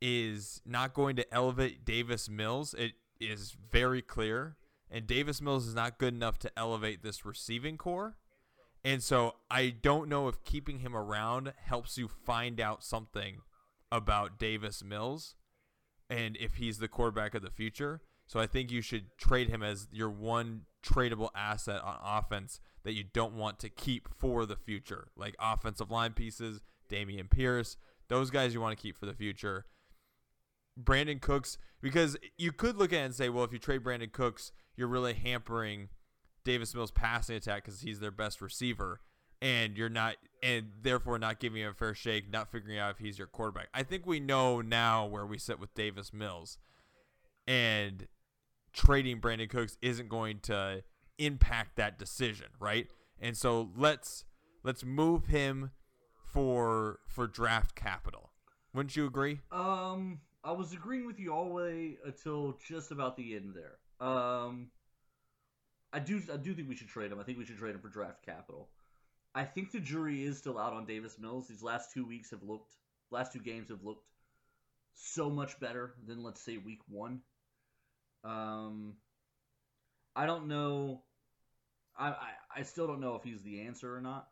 [0.00, 2.74] is not going to elevate Davis Mills.
[2.74, 4.56] It is very clear.
[4.90, 8.16] And Davis Mills is not good enough to elevate this receiving corps.
[8.84, 13.38] And so I don't know if keeping him around helps you find out something
[13.90, 15.34] about Davis Mills
[16.08, 18.00] and if he's the quarterback of the future.
[18.26, 22.92] So I think you should trade him as your one tradable asset on offense that
[22.92, 25.08] you don't want to keep for the future.
[25.16, 27.76] Like offensive line pieces, Dameon Pierce,
[28.08, 29.66] those guys you want to keep for the future.
[30.82, 34.12] Brandin Cooks because you could look at it and say, well, if you trade Brandin
[34.12, 35.88] Cooks, you're really hampering
[36.44, 39.00] Davis Mills' passing attack because he's their best receiver,
[39.42, 42.98] and you're not, and therefore not giving him a fair shake, not figuring out if
[42.98, 43.68] he's your quarterback.
[43.74, 46.58] I think we know now where we sit with Davis Mills,
[47.46, 48.06] and
[48.72, 50.82] trading Brandin Cooks isn't going to
[51.18, 52.86] impact that decision, right?
[53.20, 54.24] And so let's
[54.62, 55.72] let's move him
[56.24, 58.30] for for draft capital.
[58.72, 59.40] Wouldn't you agree?
[59.50, 64.06] Um, I was agreeing with you all the way until just about the end there.
[64.06, 64.70] Um,
[65.92, 67.18] I do I do think we should trade him.
[67.18, 68.68] I think we should trade him for draft capital.
[69.34, 71.48] I think the jury is still out on Davis Mills.
[71.48, 72.74] These last two weeks have looked,
[73.10, 74.06] last two games have looked
[74.94, 77.20] so much better than let's say week one.
[78.24, 78.94] Um,
[80.14, 81.02] I don't know.
[81.96, 84.28] I, I I still don't know if he's the answer or not.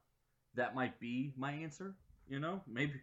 [0.54, 1.94] That might be my answer.
[2.28, 2.94] You know, maybe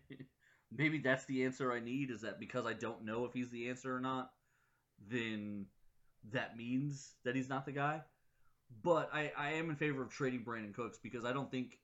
[0.75, 2.09] maybe that's the answer I need.
[2.11, 4.31] Is that because I don't know if he's the answer or not,
[5.09, 5.65] then
[6.31, 8.01] that means that he's not the guy.
[8.81, 11.77] But I, I am in favor of trading Brandin Cooks because I don't think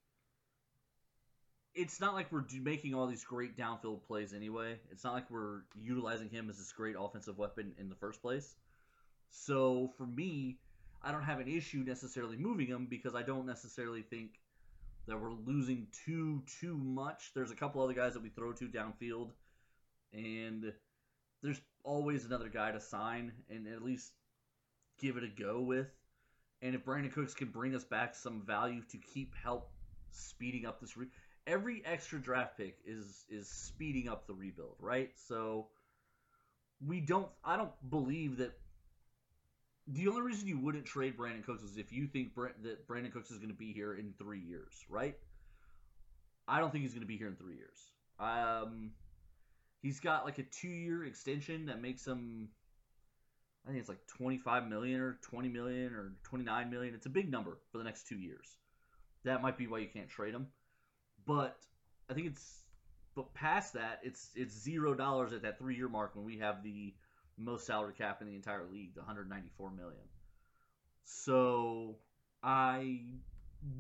[1.76, 4.80] it's not like we're making all these great downfield plays anyway.
[4.92, 8.56] It's not like we're utilizing him as this great offensive weapon in the first place.
[9.30, 10.58] So for me,
[11.04, 14.32] I don't have an issue necessarily moving him because I don't necessarily think
[15.10, 17.32] that we're losing too too much.
[17.34, 19.32] There's a couple other guys that we throw to downfield,
[20.14, 20.74] and
[21.42, 24.12] there's always another guy to sign and at least
[25.00, 25.88] give it a go with.
[26.62, 29.72] And if Brandin Cooks can bring us back some value to keep help
[30.12, 31.08] speeding up this re-
[31.48, 35.12] every extra draft pick is is speeding up the rebuild, right?
[35.28, 35.68] So
[36.86, 38.52] we don't I don't believe that
[39.92, 43.32] the only reason you wouldn't trade Brandin Cooks is if you think that Brandin Cooks
[43.32, 45.16] is going to be here in three years, right?
[46.48, 47.80] I don't think he's going to be here in three years.
[48.20, 48.92] Um,
[49.82, 52.50] he's got like a two-year extension that makes him,
[53.66, 56.94] I think it's like 25 million or 20 million or 29 million.
[56.94, 58.58] It's a big number for the next two years.
[59.24, 60.48] That might be why you can't trade him.
[61.26, 61.58] But
[62.10, 62.60] I think it's,
[63.16, 66.94] but past that, it's it's zero dollars at that three-year mark when we have the
[67.40, 70.04] most salary cap in the entire league, the 194 million.
[71.06, 71.98] So
[72.44, 73.16] I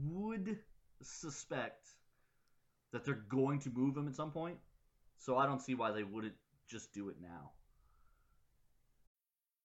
[0.05, 0.57] would
[1.01, 1.87] suspect
[2.91, 4.57] that they're going to move him at some point.
[5.17, 6.35] So I don't see why they wouldn't
[6.67, 7.51] just do it now.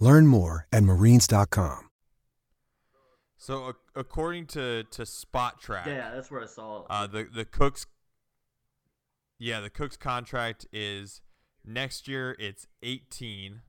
[0.00, 1.90] Learn more at marines.com.
[3.36, 6.86] So, uh, according to to Spotrac, yeah, that's where I saw it.
[6.90, 7.86] Uh, the the Cooks,
[9.38, 11.22] yeah, the Cooks contract is
[11.64, 12.36] next year.
[12.38, 13.62] It's eighteen,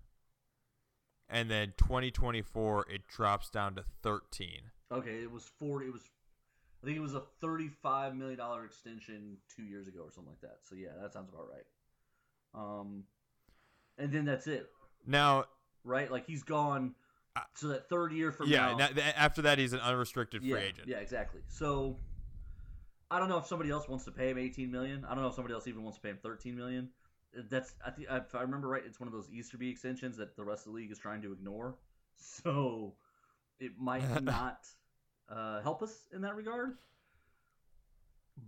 [1.30, 4.72] and then twenty twenty four it drops down to thirteen.
[4.92, 5.88] Okay, it was forty.
[5.88, 6.04] It was,
[6.84, 10.32] I think it was a thirty five million dollar extension two years ago or something
[10.32, 10.60] like that.
[10.64, 11.66] So yeah, that sounds about right.
[12.54, 13.04] Um,
[13.98, 14.70] and then that's it.
[15.08, 15.46] Now,
[15.84, 16.12] right?
[16.12, 16.96] Like he's gone
[17.54, 18.90] so that third year from yeah, now.
[18.96, 20.88] Yeah, after that he's an unrestricted yeah, free agent.
[20.88, 21.42] Yeah, exactly.
[21.48, 21.98] So
[23.10, 25.06] I don't know if somebody else wants to pay him 18 million.
[25.06, 26.90] I don't know if somebody else even wants to pay him 13 million.
[27.50, 30.44] That's I think if I remember right, it's one of those Easterby extensions that the
[30.44, 31.76] rest of the league is trying to ignore.
[32.24, 32.94] So
[33.60, 34.68] it might not
[35.28, 36.78] uh, help us in that regard.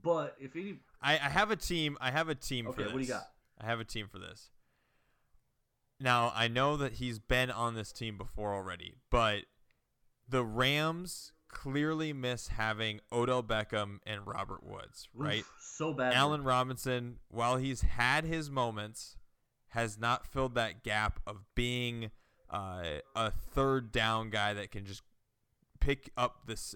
[0.04, 1.98] But if any, I, I have a team.
[2.00, 2.94] I have a team okay, for this.
[2.94, 3.32] What do you got?
[3.60, 4.50] I have a team for this.
[6.04, 9.46] Now, I know that he's been on this team before already, but
[10.28, 15.40] the Rams clearly miss having Odell Beckham and Robert Woods, right?
[15.40, 16.14] Oof, so bad.
[16.14, 19.16] Allen Robinson, while he's had his moments,
[19.70, 22.12] has not filled that gap of being
[22.50, 22.84] uh,
[23.16, 25.04] a third down guy that can just
[25.80, 26.76] pick up this,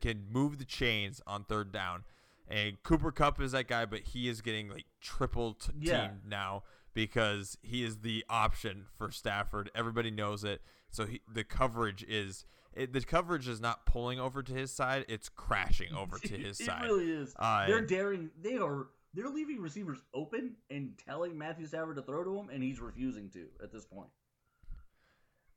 [0.00, 2.02] can move the chains on third down.
[2.48, 6.08] And Cooper Kupp is that guy, but he is getting like triple t- Yeah.
[6.08, 6.64] teamed now
[6.96, 9.70] because he is the option for Stafford.
[9.74, 10.62] Everybody knows it.
[10.90, 15.04] So he, the coverage is it, the coverage is not pulling over to his side;
[15.06, 16.84] it's crashing over to his it side.
[16.84, 17.34] It really is.
[17.38, 18.30] Uh, they're daring.
[18.40, 18.86] They are.
[19.12, 23.28] They're leaving receivers open and telling Matthew Stafford to throw to him, and he's refusing
[23.30, 24.08] to at this point.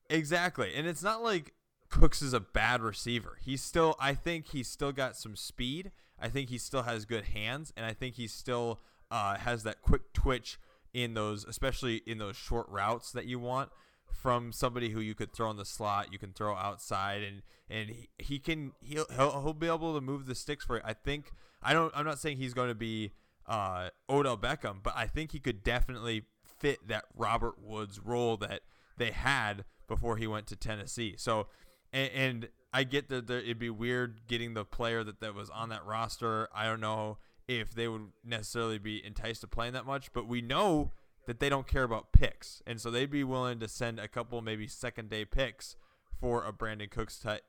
[0.10, 0.74] Exactly.
[0.76, 1.54] And it's not like
[1.90, 3.38] Cooks is a bad receiver.
[3.42, 5.92] He's still I think he's still got some speed.
[6.20, 9.82] I think he still has good hands and I think he still uh, has that
[9.82, 10.60] quick twitch
[10.94, 13.70] in those especially in those short routes that you want
[14.12, 17.90] from somebody who you could throw in the slot, you can throw outside and and
[17.90, 20.82] he, he can he'll, he'll he'll be able to move the sticks for you.
[20.84, 23.12] I think I don't I'm not saying he's going to be
[23.50, 26.24] uh, Odell Beckham, but I think he could definitely
[26.60, 28.62] fit that Robert Woods role that
[28.98, 31.16] they had before he went to Tennessee.
[31.18, 31.48] So,
[31.92, 35.50] and, and I get that there, it'd be weird getting the player that, that was
[35.50, 36.48] on that roster.
[36.54, 37.18] I don't know
[37.50, 40.92] if they would necessarily be enticed to playing that much, but we know
[41.26, 42.62] that they don't care about picks.
[42.68, 45.76] And so they'd be willing to send a couple maybe second day picks
[46.20, 47.42] for a Brandin Cooks ty-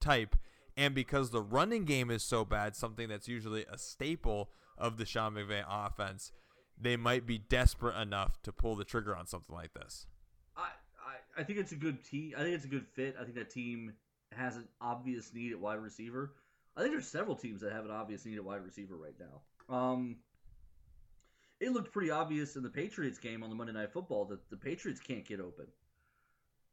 [0.00, 0.36] type.
[0.74, 5.04] And because the running game is so bad, something that's usually a staple of the
[5.04, 6.32] Sean McVay offense,
[6.80, 10.06] they might be desperate enough to pull the trigger on something like this.
[10.56, 12.32] I, I, I think it's a good team.
[12.38, 13.16] I think it's a good fit.
[13.20, 13.92] I think that team
[14.34, 16.32] has an obvious need at wide receiver.
[16.76, 19.74] I think there's several teams that have an obvious need at wide receiver right now.
[19.74, 20.16] Um,
[21.60, 24.56] it looked pretty obvious in the Patriots game on the Monday Night Football that the
[24.56, 25.66] Patriots can't get open.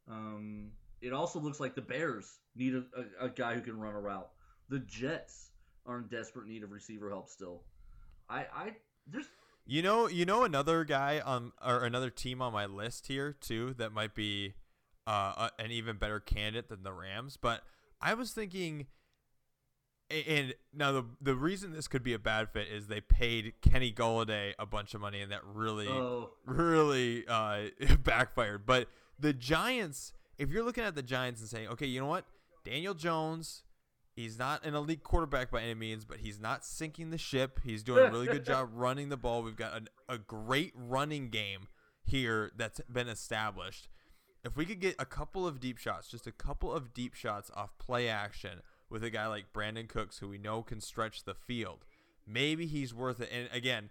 [0.10, 2.84] Um, it also looks like the Bears need a,
[3.22, 4.30] a, a guy who can run a route.
[4.70, 5.52] The Jets
[5.86, 7.64] are in desperate need of receiver help still.
[8.30, 8.76] I, I
[9.08, 9.28] there's
[9.66, 13.76] You know, you know another guy on or another team on my list here too
[13.78, 14.56] that might be
[15.08, 17.38] uh, a, an even better candidate than the Rams.
[17.40, 17.64] But
[18.02, 18.88] I was thinking,
[20.10, 23.92] and now the the reason this could be a bad fit is they paid Kenny
[23.92, 27.66] Golladay a bunch of money, and that really oh really uh,
[28.04, 28.66] backfired.
[28.66, 28.88] But
[29.20, 32.26] the Giants, if you're looking at the Giants and saying, okay, you know what,
[32.64, 33.64] Daniel Jones,
[34.16, 37.60] he's not an elite quarterback by any means, but he's not sinking the ship.
[37.64, 39.44] He's doing a really good job running the ball.
[39.44, 41.68] We've got an, a great running game
[42.04, 43.90] here that's been established.
[44.44, 47.52] If we could get a couple of deep shots, just a couple of deep shots
[47.54, 51.34] off play action with a guy like Brandin Cooks, who we know can stretch the
[51.34, 51.86] field,
[52.26, 53.30] maybe he's worth it.
[53.32, 53.90] And again,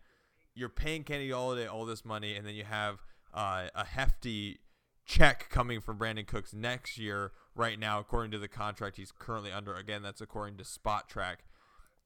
[0.54, 2.98] you're paying Kenny Golladay all this money, and then you have
[3.32, 4.58] uh, a hefty
[5.06, 7.32] check coming from Brandin Cooks next year.
[7.54, 11.38] Right now, according to the contract he's currently under, again, that's according to Spotrac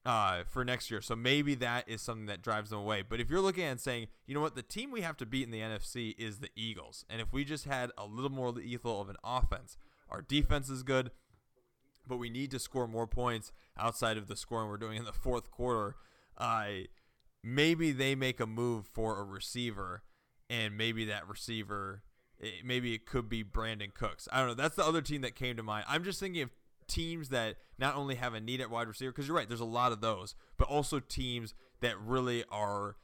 [0.05, 1.01] uh, for next year.
[1.01, 3.03] So maybe that is something that drives them away.
[3.07, 5.43] But if you're looking at saying, you know what, the team we have to beat
[5.43, 9.01] in the NFC is the Eagles, and if we just had a little more lethal
[9.01, 9.77] of an offense,
[10.09, 11.11] our defense is good,
[12.07, 15.13] but we need to score more points outside of the scoring we're doing in the
[15.13, 15.95] fourth quarter.
[16.37, 16.65] Uh,
[17.43, 20.03] maybe they make a move for a receiver,
[20.49, 22.03] and maybe that receiver,
[22.39, 24.27] it, maybe it could be Brandin Cooks.
[24.31, 24.53] I don't know.
[24.53, 25.85] That's the other team that came to mind.
[25.87, 26.49] I'm just thinking of
[26.87, 29.65] teams that not only have a need at wide receiver, because you're right, there's a
[29.65, 32.97] lot of those, but also teams that really are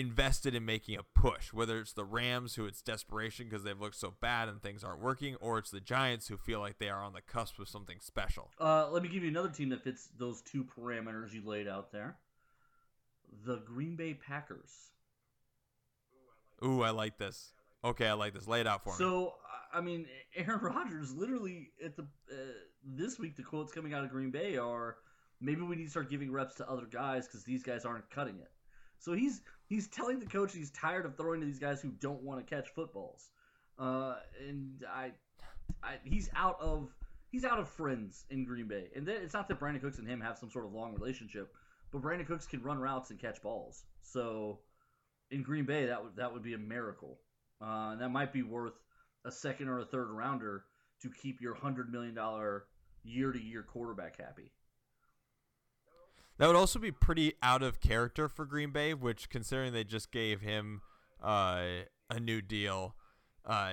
[0.00, 1.52] invested in making a push.
[1.52, 5.00] Whether it's the Rams, who it's desperation because they've looked so bad and things aren't
[5.00, 7.98] working, or it's the Giants, who feel like they are on the cusp of something
[8.00, 8.50] special.
[8.60, 11.92] Uh, let me give you another team that fits those two parameters you laid out
[11.92, 12.16] there.
[13.44, 14.72] The Green Bay Packers.
[16.64, 17.52] Ooh, I like this.
[17.84, 18.46] Okay, I like this.
[18.46, 18.96] Lay it out for me.
[18.98, 19.34] So,
[19.72, 22.36] I- I mean, Aaron Rodgers literally at the uh,
[22.84, 24.96] this week the quotes coming out of Green Bay are
[25.40, 28.40] maybe we need to start giving reps to other guys because these guys aren't cutting
[28.40, 28.50] it.
[28.98, 32.22] So he's he's telling the coach he's tired of throwing to these guys who don't
[32.22, 33.30] want to catch footballs,
[33.78, 35.12] uh, and I,
[35.82, 36.90] I he's out of
[37.30, 40.06] he's out of friends in Green Bay, and then it's not that Brandin Cooks and
[40.06, 41.54] him have some sort of long relationship,
[41.90, 43.84] but Brandin Cooks can run routes and catch balls.
[44.02, 44.58] So
[45.30, 47.18] in Green Bay, that would that would be a miracle.
[47.62, 48.72] Uh, and that might be worth
[49.24, 50.64] a second or a third rounder
[51.02, 52.64] to keep your hundred million dollar
[53.04, 54.50] year to year quarterback happy.
[56.40, 60.10] That would also be pretty out of character for Green Bay, which, considering they just
[60.10, 60.80] gave him
[61.22, 61.64] uh,
[62.08, 62.94] a new deal,
[63.44, 63.72] uh,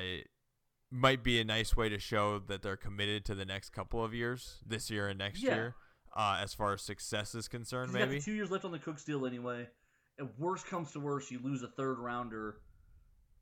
[0.92, 4.14] might be a nice way to show that they're committed to the next couple of
[4.14, 5.56] years, this year and next Yeah.
[5.56, 5.76] year,
[6.14, 7.94] uh, as far as success is concerned.
[7.94, 9.70] Maybe two years left on the Cooks deal anyway.
[10.18, 12.60] And worst comes to worst, you lose a third rounder,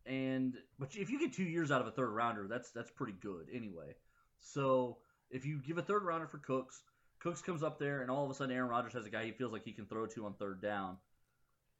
[0.06, 3.14] and but if you get two years out of a third rounder, that's that's pretty
[3.14, 3.96] good anyway.
[4.40, 5.00] So
[5.32, 6.84] if you give a third rounder for Cooks,
[7.20, 9.32] Cooks comes up there, and all of a sudden Aaron Rodgers has a guy he
[9.32, 10.98] feels like he can throw to on third down.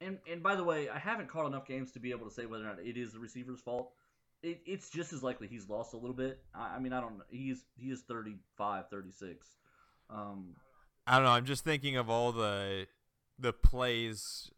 [0.00, 2.46] And and by the way, I haven't caught enough games to be able to say
[2.46, 3.92] whether or not it is the receiver's fault.
[4.42, 6.40] It, it's just as likely he's lost a little bit.
[6.54, 7.20] I, I mean, I don't.
[7.30, 9.46] He's he is 35, 36.
[10.10, 10.54] Um,
[11.06, 11.30] I don't know.
[11.30, 12.86] I'm just thinking of all the
[13.38, 14.50] the plays,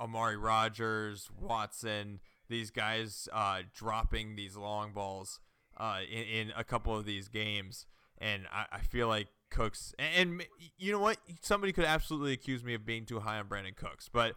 [0.00, 5.40] Amari Rodgers, Watson, these guys uh, dropping these long balls
[5.76, 7.86] uh, in, in a couple of these games,
[8.18, 10.46] and I, I feel like Cooks and, and
[10.78, 11.18] you know what?
[11.42, 14.34] Somebody could absolutely accuse me of being too high on Brandin Cooks, but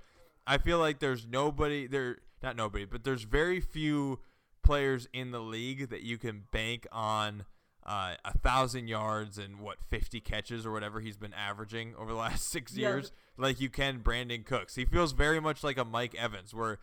[0.47, 4.19] I feel like there's nobody there, not nobody, but there's very few
[4.63, 7.45] players in the league that you can bank on
[7.85, 12.17] uh, a thousand yards and what 50 catches or whatever he's been averaging over the
[12.17, 12.89] last six Yeah.
[12.89, 14.75] years, like you can Brandin Cooks.
[14.75, 16.53] He feels very much like a Mike Evans.
[16.53, 16.77] Where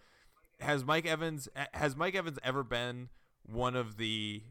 [0.60, 3.10] has Mike Evans has Mike Evans ever been
[3.46, 4.42] one of the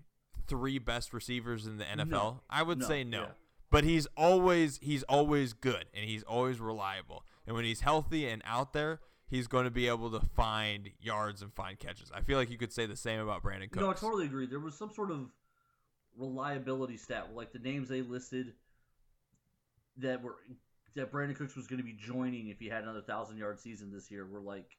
[0.48, 2.08] three best receivers in the NFL?
[2.08, 2.40] No.
[2.50, 3.22] I would No, say no.
[3.24, 3.28] yeah.
[3.70, 7.26] But he's always he's always good and he's always reliable.
[7.46, 11.42] And when he's healthy and out there, he's going to be able to find yards
[11.42, 12.12] and find catches.
[12.14, 13.82] I feel like you could say the same about Brandin Cooks.
[13.82, 14.46] No, I totally agree.
[14.48, 15.30] There was some sort of
[16.18, 18.54] reliability stat, like the names they listed
[19.98, 20.36] that were
[20.96, 23.92] that Brandin Cooks was going to be joining if he had another thousand yard season
[23.92, 24.26] this year.
[24.26, 24.78] Were like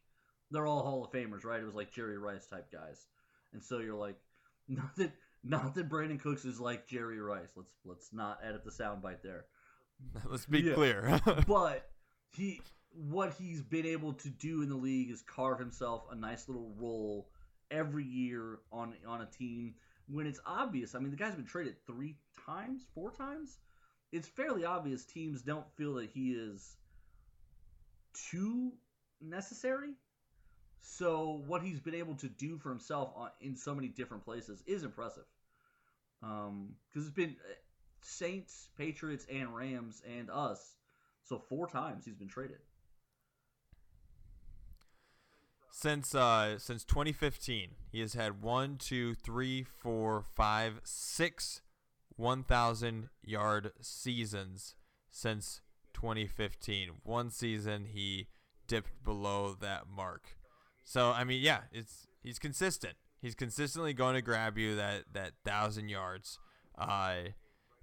[0.51, 1.61] they're all Hall of Famers, right?
[1.61, 3.07] It was like Jerry Rice type guys,
[3.53, 4.17] and so you're like,
[4.69, 5.13] not that
[5.45, 7.51] not that Brandin Cooks is like Jerry Rice.
[7.57, 9.47] Let's let's not edit the soundbite there.
[10.25, 10.75] Let's be Yeah.
[10.75, 11.21] clear.
[11.47, 11.89] but
[12.31, 12.61] he
[12.93, 16.73] what he's been able to do in the league is carve himself a nice little
[16.79, 17.29] role
[17.71, 19.75] every year on on a team
[20.09, 20.95] when it's obvious.
[20.95, 22.17] I mean, the guy's been traded three
[22.47, 23.59] times, four times.
[24.13, 26.77] It's fairly obvious teams don't feel that he is
[28.31, 28.73] too
[29.21, 29.91] necessary.
[30.81, 33.11] So what he's been able to do for himself
[33.41, 35.25] in so many different places is impressive.
[36.21, 37.55] Because it's been uh,
[38.03, 40.75] Saints, Patriots, and Rams, and us.
[41.25, 42.59] So four times he's been traded.
[45.79, 51.61] since uh since 2015, he has had one, two, three, four, five, six
[52.17, 54.75] 1,000 yard seasons
[55.09, 55.61] since
[55.95, 56.91] 2015.
[57.05, 58.27] One season he
[58.67, 60.38] dipped below that mark.
[60.89, 62.95] So I mean, yeah, it's he's consistent.
[63.21, 66.39] He's consistently going to grab you that that thousand yards,
[66.79, 67.15] uh,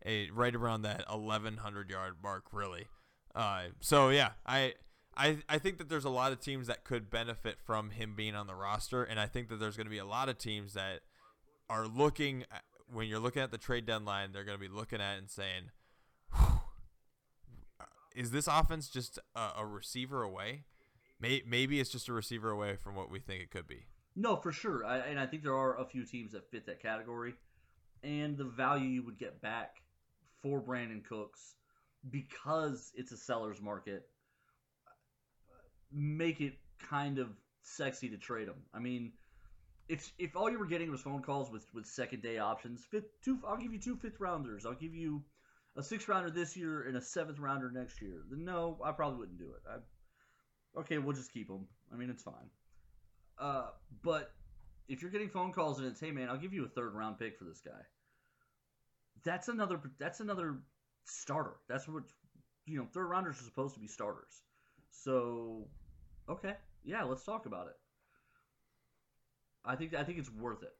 [0.03, 2.87] a, right around that 1,100 yard mark, really.
[3.35, 4.73] Uh, so yeah, I.
[5.17, 8.35] I, I think that there's a lot of teams that could benefit from him being
[8.35, 10.73] on the roster, and I think that there's going to be a lot of teams
[10.73, 11.03] that
[11.69, 14.99] are looking at, when you're looking at the trade deadline, they're going to be looking
[14.99, 15.71] at and saying,
[18.13, 20.65] "Is this offense just a, a receiver away?
[21.19, 23.85] May, maybe it's just a receiver away from what we think it could be."
[24.15, 24.85] No, for sure.
[24.85, 27.35] I, and I think there are a few teams that fit that category.
[28.03, 29.81] And the value you would get back
[30.41, 31.55] for Brandin Cooks
[32.09, 34.07] because it's a seller's market
[35.91, 36.53] make it
[36.89, 37.29] kind of
[37.61, 38.63] sexy to trade him.
[38.73, 39.13] I mean,
[39.87, 43.21] if if all you were getting was phone calls with with second day options, fifth,
[43.23, 44.65] two, I'll give you two fifth rounders.
[44.65, 45.23] I'll give you
[45.77, 48.23] a sixth rounder this year and a seventh rounder next year.
[48.29, 49.61] Then no, I probably wouldn't do it.
[49.69, 49.77] I,
[50.77, 51.67] okay, we'll just keep them.
[51.93, 52.49] I mean, it's fine.
[53.37, 53.67] Uh,
[54.03, 54.31] but
[54.87, 57.17] if you're getting phone calls and it's, hey man, I'll give you a third round
[57.17, 57.81] pick for this guy.
[59.23, 59.79] That's another.
[59.99, 60.57] That's another
[61.05, 61.55] starter.
[61.67, 62.03] That's what
[62.65, 62.87] you know.
[62.93, 64.43] Third rounders are supposed to be starters.
[64.91, 65.67] So,
[66.29, 66.53] okay,
[66.83, 67.73] yeah, let's talk about it.
[69.65, 70.73] I think I think it's worth it.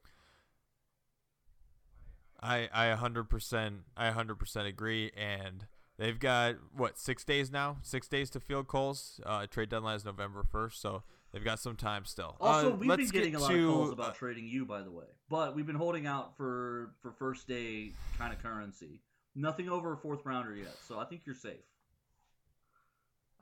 [2.42, 5.66] I I 100% I 100% agree and
[5.98, 10.06] they've got what 6 days now 6 days to field calls uh, trade deadline is
[10.06, 13.42] November 1st so they've got some time still Also, uh, we've let's been getting get
[13.42, 15.06] a lot to, of calls about uh, trading you, by the way.
[15.30, 19.02] But we've been holding out for for first day kind of currency.
[19.36, 21.66] Nothing over a fourth rounder yet, so I think you're safe.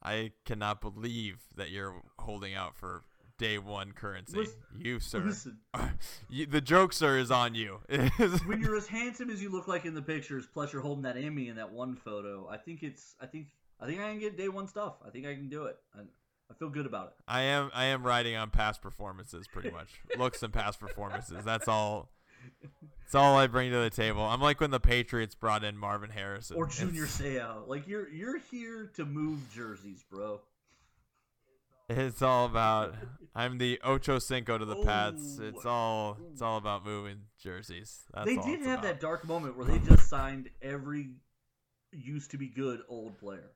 [0.01, 3.04] I cannot believe that you're holding out for
[3.38, 5.57] day 1 currency Listen- you sir Listen,
[6.29, 7.79] you, the joke sir is on you
[8.45, 11.17] when you're as handsome as you look like in the pictures, plus you're holding that
[11.17, 13.47] Emmy in that one photo, I think it's I think
[13.79, 14.95] I think I can get day one stuff.
[15.05, 15.77] I think I can do it.
[15.93, 16.01] I,
[16.49, 17.13] I feel good about it.
[17.27, 19.89] I am I am riding on past performances pretty much.
[20.17, 21.43] Looks and past performances.
[21.43, 22.09] That's all.
[22.61, 24.21] That's all I bring to the table.
[24.21, 27.67] I'm like when the Patriots brought in Marvin Harrison Or Junior Seau.
[27.67, 30.41] Like you're you're here to move jerseys, bro.
[31.97, 32.95] It's all about.
[33.35, 35.39] I'm the Ocho Cinco to the Pats.
[35.39, 35.45] Oh.
[35.45, 36.17] It's all.
[36.31, 38.03] It's all about moving jerseys.
[38.13, 38.83] That's they did have about.
[38.83, 41.09] that dark moment where they just signed every
[41.91, 43.51] used to be good old player.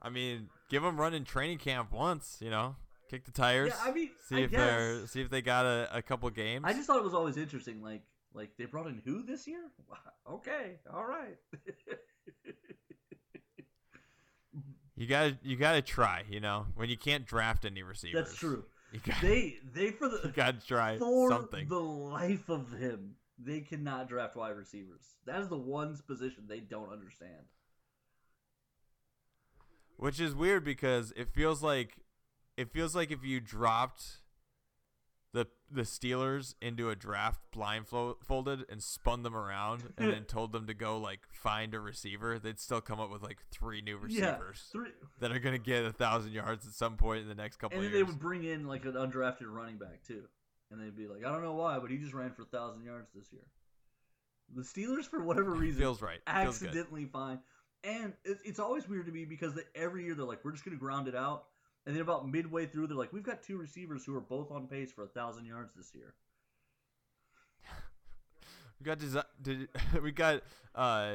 [0.00, 2.38] I mean, give them run in training camp once.
[2.40, 2.76] You know,
[3.10, 3.72] kick the tires.
[3.74, 6.64] Yeah, I mean, see I if they're see if they got a, a couple games.
[6.66, 7.82] I just thought it was always interesting.
[7.82, 9.62] Like, like they brought in who this year?
[10.30, 11.38] Okay, all right.
[14.98, 16.24] you got to you got to try.
[16.28, 18.26] You know, when you can't draft any receivers.
[18.28, 18.64] That's true.
[18.92, 21.68] You got They they for the you got to try for something.
[21.68, 23.14] the life of him.
[23.38, 25.16] they cannot draft wide receivers.
[25.26, 27.44] That is the one position they don't understand.
[29.96, 31.96] which is weird because it feels like
[32.56, 34.18] it feels like if you dropped
[35.70, 40.74] the Steelers into a draft blindfolded and spun them around and then told them to
[40.74, 44.68] go like find a receiver, they'd still come up with like three new Yeah, receivers
[44.72, 44.90] three,
[45.20, 47.86] that are gonna get a thousand yards at some point in the next couple and
[47.86, 48.06] of then years.
[48.08, 50.24] they would bring in like an undrafted running back too,
[50.70, 52.84] and they'd be like, I don't know why, but he just ran for a thousand
[52.84, 53.42] yards this year.
[54.54, 56.20] The Steelers, for whatever reason, Feels right.
[56.26, 57.40] Feels accidentally fine.
[57.84, 60.80] And it's always weird to me because every year they're like, we're just going to
[60.80, 61.44] ground it out.
[61.88, 64.66] And then about midway through, they're like, we've got two receivers who are both on
[64.66, 66.12] pace for a thousand yards this year.
[68.78, 69.68] We got desi- did,
[70.02, 70.42] we got
[70.74, 71.12] uh,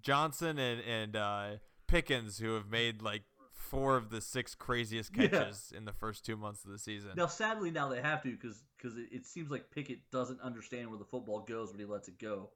[0.00, 1.48] Johnson and and uh,
[1.88, 5.26] Pickens who have made like four of the six craziest Yeah.
[5.26, 7.10] catches in the first two months of the season.
[7.16, 10.88] Now, sadly, now they have to because because it, it seems like Pickett doesn't understand
[10.88, 12.50] where the football goes when he lets it go.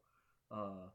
[0.53, 0.86] Uh,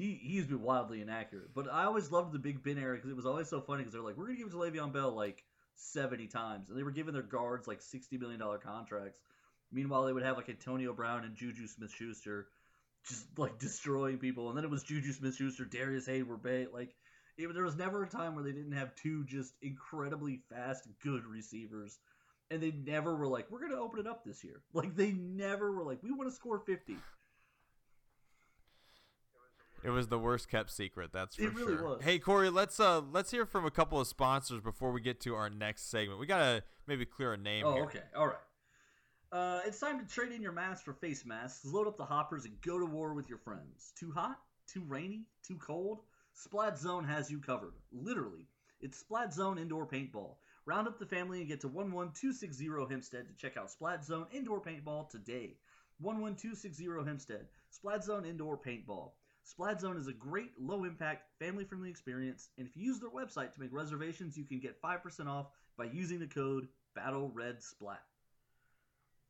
[0.00, 1.54] he he's been wildly inaccurate.
[1.54, 3.92] But I always loved the Big Ben era because it was always so funny because
[3.92, 5.44] they're like, we're gonna give it to Le'Veon Bell like
[5.74, 9.18] seventy times, and they were giving their guards like sixty million dollar contracts.
[9.72, 12.48] Meanwhile, they would have like Antonio Brown and Juju Smith Schuster
[13.08, 16.66] just like destroying people, and then it was Juju Smith Schuster, Darius Heyward-Bey.
[16.72, 16.94] Like
[17.38, 21.24] it, there was never a time where they didn't have two just incredibly fast, good
[21.26, 21.98] receivers
[22.50, 25.12] and they never were like, "We're going to open it up this year." Like they
[25.12, 26.96] never were like, "We want to score 50."
[29.82, 31.84] It was the worst kept secret, that's for It really sure.
[31.88, 32.02] was.
[32.02, 35.34] Hey Corey, let's uh let's hear from a couple of sponsors before we get to
[35.34, 36.20] our next segment.
[36.20, 37.84] We gotta maybe clear a name Oh, here.
[37.84, 38.36] okay, all right.
[39.32, 41.64] Uh, it's time to trade in your masks for face masks.
[41.64, 43.92] Load up the hoppers and go to war with your friends.
[43.96, 44.38] Too hot?
[44.66, 45.26] Too rainy?
[45.46, 46.00] Too cold?
[46.34, 47.74] Splat Zone has you covered.
[47.92, 48.48] Literally,
[48.80, 50.34] it's Splat Zone Indoor Paintball.
[50.66, 54.60] Round up the family and get to 11260 Hempstead to check out Splat Zone Indoor
[54.60, 55.56] Paintball today.
[56.00, 57.46] 11260 Hempstead.
[57.70, 59.12] Splat Zone Indoor Paintball.
[59.50, 63.10] Splat Zone is a great, low impact, family friendly experience, and if you use their
[63.10, 65.46] website to make reservations, you can get 5% off
[65.76, 67.98] by using the code BattleRedSplat.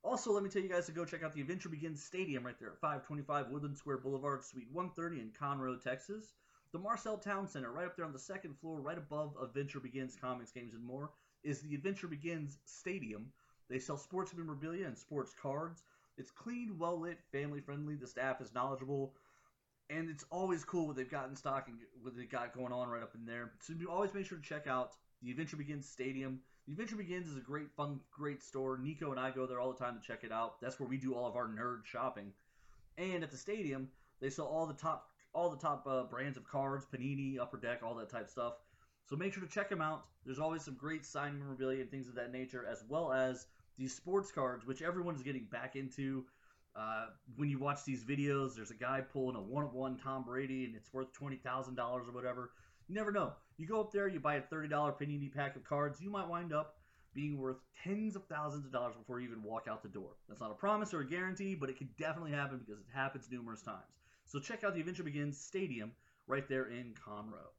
[0.02, 2.58] Also, let me tell you guys to go check out the Adventure Begins Stadium right
[2.58, 6.34] there at 525 Woodland Square Boulevard, Suite 130 in Conroe, Texas.
[6.72, 10.16] The Marcel Town Center, right up there on the second floor, right above Adventure Begins
[10.20, 11.12] Comics, Games, and More,
[11.42, 13.32] is the Adventure Begins Stadium.
[13.70, 15.82] They sell sports memorabilia and sports cards.
[16.18, 17.94] It's clean, well lit, family friendly.
[17.96, 19.14] The staff is knowledgeable,
[19.90, 22.88] and it's always cool what they've got in stock and what they've got going on
[22.88, 23.52] right up in there.
[23.60, 26.40] So you always make sure to check out the Adventure Begins Stadium.
[26.66, 28.78] The Adventure Begins is a great, fun, great store.
[28.78, 30.60] Nico and I go there all the time to check it out.
[30.60, 32.32] That's where we do all of our nerd shopping.
[32.98, 33.88] And at the stadium,
[34.20, 37.80] they sell all the top, all the top uh, brands of cards, Panini, Upper Deck,
[37.82, 38.54] all that type stuff.
[39.06, 40.04] So make sure to check them out.
[40.24, 43.94] There's always some great signed memorabilia and things of that nature, as well as these
[43.94, 46.24] sports cards, which everyone is getting back into.
[46.76, 47.06] Uh,
[47.36, 50.92] when you watch these videos, there's a guy pulling a one-of-one Tom Brady, and it's
[50.92, 52.52] worth twenty thousand dollars or whatever.
[52.88, 53.32] You never know.
[53.56, 56.28] You go up there, you buy a thirty dollar Panini pack of cards, you might
[56.28, 56.76] wind up
[57.12, 60.10] being worth tens of thousands of dollars before you even walk out the door.
[60.28, 63.28] That's not a promise or a guarantee, but it could definitely happen because it happens
[63.30, 63.98] numerous times.
[64.26, 65.90] So check out the Adventure Begins Stadium
[66.28, 67.50] right there in Conroe.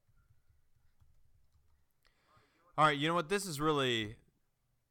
[2.77, 3.27] All right, you know what?
[3.27, 4.15] This is really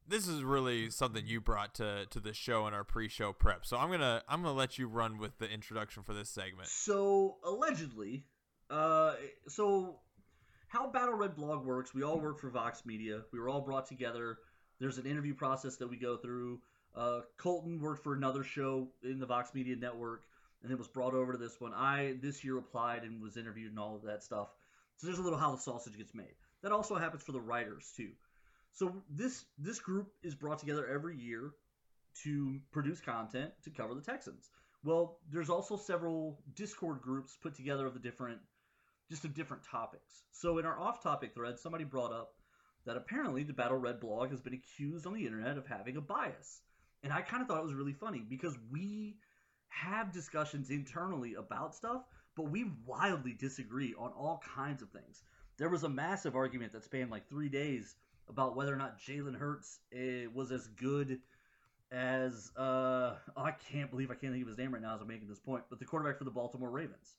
[0.08, 3.64] this is really something you brought to to the show in our pre-show prep.
[3.66, 6.68] So I'm to I'm to let you run with the introduction for this segment.
[6.68, 8.24] So allegedly,
[8.68, 9.14] uh,
[9.48, 10.00] so
[10.68, 13.22] how Battle Red Blog works, we all work for Vox Media.
[13.32, 14.38] We were all brought together.
[14.78, 16.60] There's an interview process that we go through.
[16.94, 20.22] Uh, Colton worked for another show in the Vox Media network,
[20.62, 21.72] and then was brought over to this one.
[21.74, 24.48] I this year applied and was interviewed and all of that stuff.
[24.96, 26.34] So there's a little how the sausage gets made.
[26.62, 28.10] That also happens for the writers too.
[28.72, 31.52] So this this group is brought together every year
[32.22, 34.50] to produce content to cover the Texans.
[34.82, 38.40] Well, there's also several Discord groups put together of the different,
[39.10, 40.24] just of different topics.
[40.32, 42.32] So in our off-topic thread, somebody brought up
[42.86, 46.00] that apparently the Battle Red blog has been accused on the internet of having a
[46.00, 46.62] bias,
[47.02, 49.18] and I kind of thought it was really funny because we
[49.68, 52.02] have discussions internally about stuff,
[52.36, 55.22] but we wildly disagree on all kinds of things.
[55.58, 57.94] There was a massive argument that spanned like three days
[58.30, 61.18] about whether or not Jalen Hurts eh, was as good
[61.92, 65.08] as uh, I can't believe I can't think of his name right now as I'm
[65.08, 67.16] making this point, but the quarterback for the Baltimore Ravens.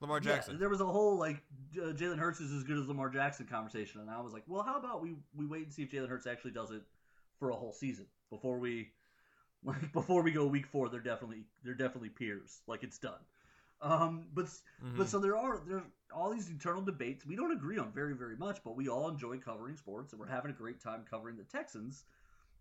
[0.00, 0.58] Lamar Yeah, Jackson.
[0.58, 1.42] there was a whole like
[1.76, 4.62] uh, Jalen Hurts is as good as Lamar Jackson conversation, and I was like, well,
[4.62, 6.82] how about we we wait and see if Jalen Hurts actually does it
[7.38, 8.90] for a whole season before we
[9.64, 10.88] like before we go week four.
[10.90, 12.60] They're definitely they're definitely peers.
[12.66, 13.20] Like it's done.
[13.84, 14.46] Um, but
[14.96, 15.10] but Mhm.
[15.10, 15.82] so there are there's
[16.12, 17.26] all these internal debates.
[17.26, 20.26] We don't agree on very very much, but we all enjoy covering sports, and we're
[20.26, 22.04] having a great time covering the Texans.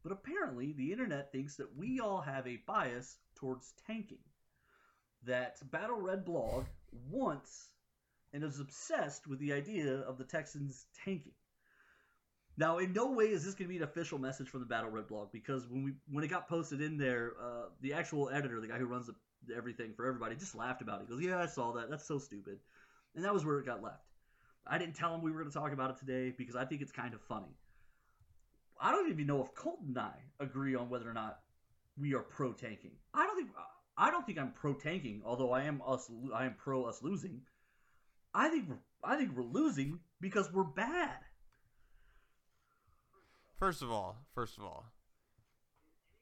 [0.04, 4.20] But apparently, the internet thinks that we all have a bias towards tanking.
[5.24, 6.66] That Battle Red blog
[7.10, 7.70] wants
[8.34, 11.36] and is obsessed with the idea of the Texans tanking.
[12.58, 14.92] Now, in no way is this going to be an official message from the Battle
[14.92, 18.60] Red blog because when we when it got posted in there, uh, the actual editor,
[18.60, 19.16] the guy who runs the,
[19.56, 21.08] everything for everybody, just laughed about it.
[21.08, 21.90] He goes, "Yeah, I saw that.
[21.90, 22.60] That's so stupid,"
[23.16, 24.06] and that was where it got left.
[24.66, 26.82] I didn't tell him we were going to talk about it today because I think
[26.82, 27.58] it's kind of funny.
[28.80, 31.40] I don't even know if Colton and I agree on whether or not
[31.98, 32.92] we are pro tanking.
[33.14, 33.50] I don't think
[33.98, 37.42] I don't think I'm pro tanking, although I am us I am pro us losing.
[38.34, 41.20] I think we're I think we're losing because we're bad.
[43.58, 44.93] First of all, first of all,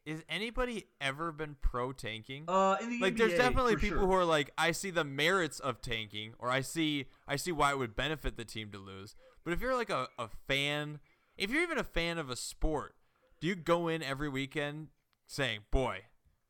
[0.05, 2.45] is anybody ever been pro tanking?
[2.47, 4.07] Uh, in the like, NBA, there's definitely people sure.
[4.07, 7.71] who are like, I see the merits of tanking, or I see, I see why
[7.71, 9.15] it would benefit the team to lose.
[9.43, 10.99] But if you're like a, a fan,
[11.37, 12.95] if you're even a fan of a sport,
[13.39, 14.87] do you go in every weekend
[15.27, 16.01] saying, "Boy,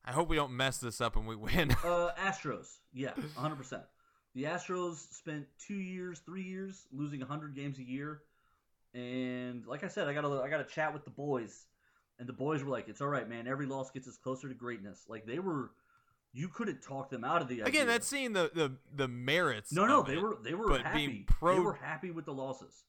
[0.04, 1.72] I hope we don't mess this up and we win"?
[1.84, 3.56] Uh, Astros, yeah, 100.
[3.56, 3.84] percent
[4.36, 8.22] The Astros spent two years, three years losing 100 games a year,
[8.94, 11.66] and like I said, I got a I got a chat with the boys,
[12.22, 13.48] and the boys were like, "It's all right, man.
[13.48, 15.72] Every loss gets us closer to greatness." Like they were,
[16.32, 17.66] you couldn't talk them out of the idea.
[17.66, 19.74] Again, that's seeing the the the merits.
[19.74, 20.04] no, no.
[20.04, 21.08] They it, were they were happy.
[21.08, 21.56] being pro.
[21.56, 22.86] They were happy with the losses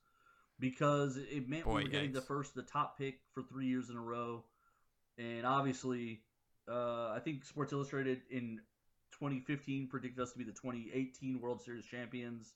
[0.61, 3.89] because it meant Boy, we were getting the first, the top pick for three years
[3.89, 4.45] in a row,
[5.16, 6.20] and obviously,
[6.70, 8.61] uh, I think Sports Illustrated in
[9.12, 12.53] 2015 predicted us to be the 2018 World Series champions,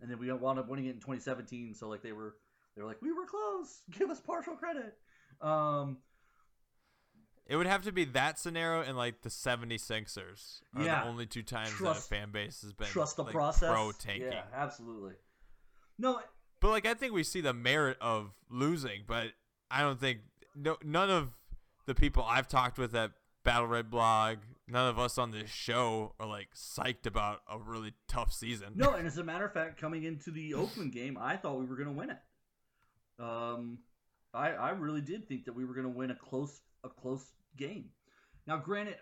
[0.00, 1.72] and then we wound up winning it in 2017.
[1.72, 2.34] So like they were
[2.74, 3.82] they were like we were close.
[3.96, 4.98] Give us partial credit.
[5.40, 5.98] Um,
[7.46, 11.02] It would have to be that scenario and like the 76ers are Yeah.
[11.02, 13.68] the only two times Trust- that a fan base has been trust the like, process.
[13.70, 14.30] pro tanking.
[14.32, 15.14] Yeah, absolutely.
[15.98, 16.20] No,
[16.60, 19.32] But like I think we see the merit of losing, but
[19.70, 20.20] I don't think
[20.54, 21.30] no none of
[21.86, 23.12] the people I've talked with at
[23.42, 24.38] Battle Red Blog,
[24.68, 28.74] none of us on this show are like psyched about a really tough season.
[28.76, 31.64] No, and as a matter of fact, coming into the Oakland game, I thought we
[31.64, 32.18] were going to win it.
[33.22, 33.78] Um,
[34.32, 37.32] I I really did think that we were going to win a close a close
[37.56, 37.90] game.
[38.46, 38.96] Now, granted,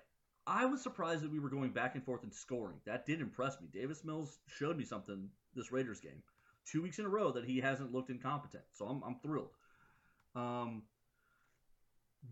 [0.47, 2.79] I was surprised that we were going back and forth and scoring.
[2.87, 3.69] That did impress me.
[3.73, 6.23] Davis Mills showed me something this Raiders game,
[6.65, 8.65] two weeks in a row that he hasn't looked incompetent.
[8.73, 9.51] So I'm I'm thrilled.
[10.35, 10.83] Um,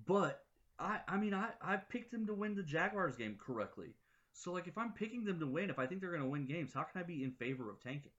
[0.06, 0.42] but
[0.78, 3.94] I I mean I I picked him to win the Jaguars game correctly.
[4.32, 6.46] So like if I'm picking them to win, if I think they're going to win
[6.46, 8.12] games, how can I be in favor of tanking?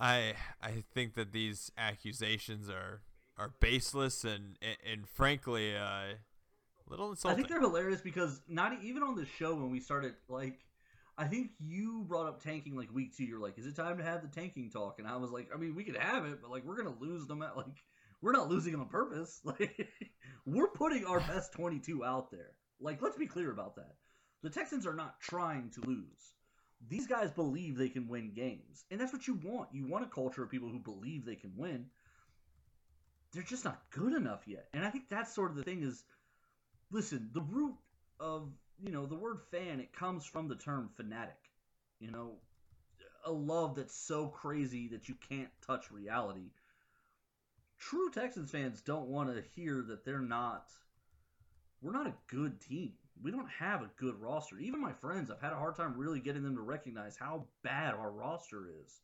[0.00, 3.02] I I think that these accusations are
[3.36, 6.16] are baseless and and, and frankly uh, a
[6.88, 7.32] little insulting.
[7.32, 10.58] I think they're hilarious because not even on the show when we started like
[11.18, 13.24] I think you brought up tanking like week two.
[13.24, 14.98] You're like, is it time to have the tanking talk?
[14.98, 17.26] And I was like, I mean, we could have it, but like we're gonna lose
[17.26, 17.66] them at like
[18.22, 19.40] we're not losing them on purpose.
[19.44, 19.88] Like
[20.46, 22.52] we're putting our best 22 out there.
[22.80, 23.96] Like let's be clear about that.
[24.42, 26.34] The Texans are not trying to lose.
[26.88, 29.68] These guys believe they can win games, and that's what you want.
[29.72, 31.86] You want a culture of people who believe they can win.
[33.32, 35.82] They're just not good enough yet, and I think that's sort of the thing.
[35.82, 36.02] Is
[36.90, 37.76] listen, the root
[38.18, 38.50] of
[38.82, 41.36] you know the word fan it comes from the term fanatic.
[42.00, 42.38] You know,
[43.24, 46.50] a love that's so crazy that you can't touch reality.
[47.78, 50.70] True Texans fans don't want to hear that they're not.
[51.82, 52.92] We're not a good team.
[53.22, 54.58] We don't have a good roster.
[54.58, 57.94] Even my friends, I've had a hard time really getting them to recognize how bad
[57.94, 59.00] our roster is.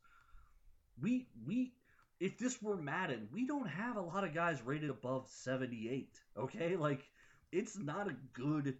[1.01, 1.73] We we
[2.19, 6.09] if this were Madden, we don't have a lot of guys rated above 78.
[6.37, 6.77] Okay?
[6.87, 7.09] Like
[7.53, 8.77] it's not a good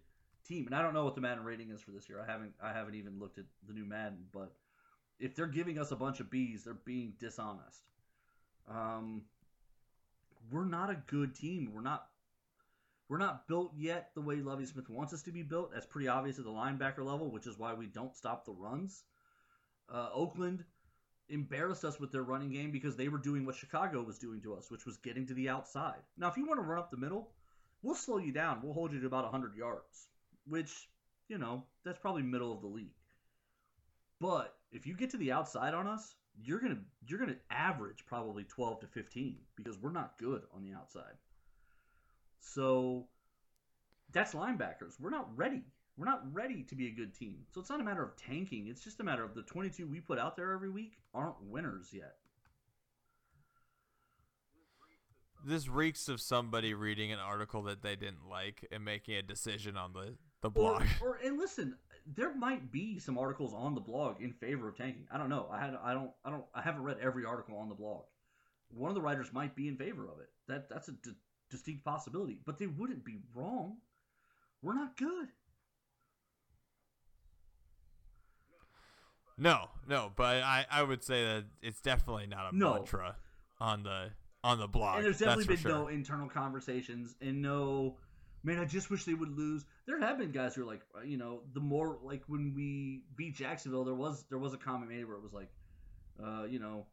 [0.47, 0.65] team.
[0.65, 2.23] And I don't know what the Madden rating is for this year.
[2.25, 4.53] I haven't I haven't even looked at the new Madden, but
[5.19, 7.81] if they're giving us a bunch of Bs, they're being dishonest.
[8.69, 9.23] Um
[10.51, 11.71] we're not a good team.
[11.73, 12.07] We're not
[13.09, 15.71] we're not built yet the way Lovie Smith wants us to be built.
[15.73, 19.03] That's pretty obvious at the linebacker level, which is why we don't stop the runs.
[19.89, 20.65] Uh, Oakland
[21.29, 24.53] embarrassed us with their running game because they were doing what Chicago was doing to
[24.53, 26.01] us, which was getting to the outside.
[26.17, 27.31] Now, if you want to run up the middle,
[27.81, 28.59] we'll slow you down.
[28.61, 30.07] We'll hold you to about 100 yards,
[30.45, 30.89] which,
[31.29, 32.95] you know, that's probably middle of the league.
[34.19, 38.43] But if you get to the outside on us, you're gonna you're gonna average probably
[38.43, 41.13] 12 to 15 because we're not good on the outside.
[42.39, 43.07] So
[44.11, 44.99] that's linebackers.
[44.99, 45.63] We're not ready.
[45.97, 47.37] We're not ready to be a good team.
[47.53, 48.67] So it's not a matter of tanking.
[48.67, 51.89] It's just a matter of the 22 we put out there every week aren't winners
[51.91, 52.15] yet.
[55.47, 59.77] this reeks of somebody reading an article that they didn't like and making a decision
[59.77, 60.83] on the the blog.
[61.01, 61.75] or and listen,
[62.05, 65.07] there might be some articles on the blog in favor of tanking.
[65.11, 65.47] I don't know.
[65.51, 68.03] I had I don't I don't I haven't read every article on the blog.
[68.69, 70.29] One of the writers might be in favor of it.
[70.47, 70.93] That that's a
[71.49, 73.77] distinct possibility, but they wouldn't be wrong.
[74.61, 75.27] We're not good.
[79.37, 82.73] No, no, but I, I would say that it's definitely not a No.
[82.73, 83.15] mantra
[83.59, 84.11] on the
[84.43, 84.97] on the blog.
[84.97, 87.97] and there's definitely been for no internal conversations and no
[88.43, 91.01] man i just wish they would lose there have been guys who are like uh,
[91.01, 94.91] you know the more like when we beat jacksonville there was there was a comment
[94.91, 95.49] made where it was like
[96.23, 96.85] uh you know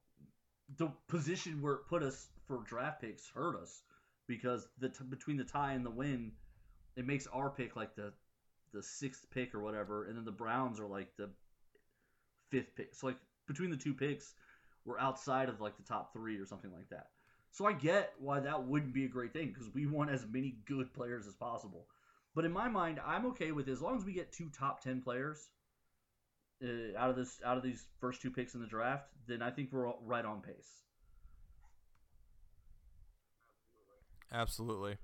[0.78, 3.82] the position where it put us for draft picks hurt us
[4.26, 6.32] because the t- between the tie and the win
[6.96, 8.12] it makes our pick like the
[8.72, 11.30] the sixth pick or whatever and then the browns are like the
[12.50, 14.34] fifth pick so like between the two picks
[14.84, 17.08] we're outside of like the top three or something like that
[17.54, 20.56] so I get why that wouldn't be a great thing because we want as many
[20.66, 21.86] good players as possible.
[22.34, 23.70] But in my mind, I'm okay with it.
[23.70, 25.50] as long as we get two top ten players
[26.64, 29.06] uh, out of this out of these first two picks in the draft.
[29.28, 30.82] Then I think we're right on pace.
[34.34, 34.96] Absolutely,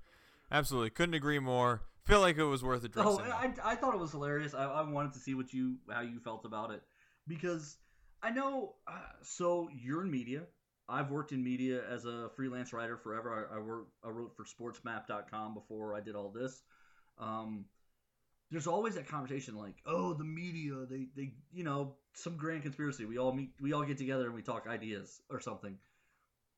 [0.51, 0.89] absolutely.
[0.89, 1.81] Couldn't agree more.
[2.05, 3.25] Feel like it was worth addressing.
[3.25, 3.31] Oh.
[3.31, 4.53] I, I thought it was hilarious.
[4.53, 6.81] I, I wanted to see what you how you felt about it
[7.27, 7.77] because
[8.21, 8.75] I know.
[8.87, 10.43] Uh, so you're in media.
[10.89, 13.47] I've worked in media as a freelance writer forever.
[13.51, 16.61] I, I work I wrote for SportsMap.com before I did all this.
[17.17, 17.65] Um,
[18.49, 23.05] there's always that conversation like, oh, the media, they they you know some grand conspiracy.
[23.05, 25.77] We all meet, we all get together and we talk ideas or something.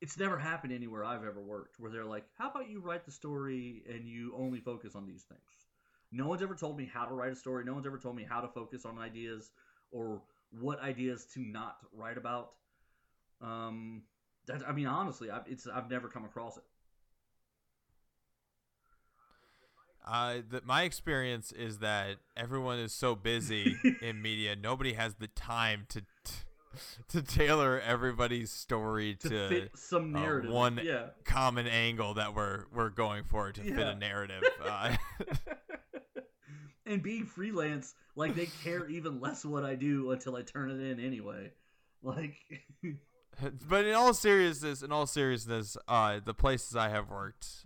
[0.04, 3.12] It's never happened anywhere I've ever worked where they're like, how about you write the
[3.12, 5.70] story and you only focus on these things.
[6.12, 7.64] No one's ever told me how to write a story.
[7.64, 9.52] No one's ever told me how to focus on ideas
[9.94, 10.22] or
[10.60, 12.52] what ideas to not write about.
[13.40, 14.02] Um,
[14.48, 16.64] that, I mean, honestly, I've, it's I've never come across it.
[20.06, 25.28] Uh, the, my experience is that everyone is so busy in media, nobody has the
[25.28, 26.04] time to
[27.10, 31.08] to tailor everybody's story To, to, fit some uh, one yeah.
[31.24, 34.44] common angle that we're we're going for to fit a narrative.
[34.64, 34.96] Uh,
[36.86, 40.80] and being freelance, like they care even less what I do until I turn it
[40.80, 41.52] in anyway.
[42.02, 42.36] Like,
[43.68, 47.66] but in all seriousness, in all seriousness, uh, the places I have worked,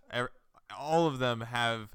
[0.76, 1.90] all of them have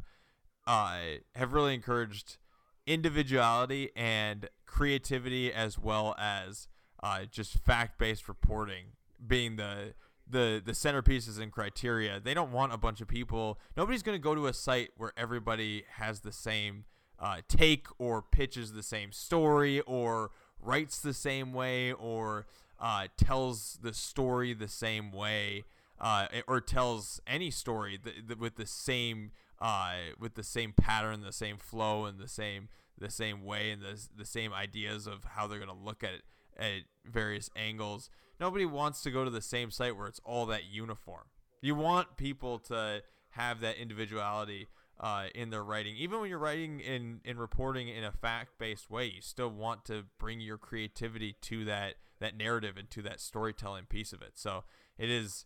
[0.67, 0.99] uh,
[1.35, 2.39] have really encouraged
[2.87, 6.69] individuality and creativity as well as
[7.03, 8.87] uh, just fact based reporting
[9.27, 9.95] being the
[10.29, 12.21] the the centerpieces and criteria.
[12.21, 13.59] They don't want a bunch of people.
[13.77, 16.85] Nobody's going to go to a site where everybody has the same
[17.19, 20.31] uh, take or pitches the same story or
[20.61, 22.47] writes the same way or
[22.81, 25.65] uh, tells the story the same way
[26.01, 29.31] uh, or tells any story th- th- with the same
[29.61, 33.83] uh, with the same pattern, the same flow, and the same the same way, and
[33.83, 36.23] the the same ideas of how they're gonna look at it
[36.59, 38.11] at various angles.
[38.41, 41.25] Nobody wants to go to the same site where it's all that uniform.
[41.61, 44.69] You want people to have that individuality
[45.01, 45.97] uh, in their writing.
[45.97, 49.85] Even when you're writing in, in reporting in a fact based way, you still want
[49.87, 54.33] to bring your creativity to that, that narrative and to that storytelling piece of it.
[54.35, 54.65] So
[54.99, 55.45] it is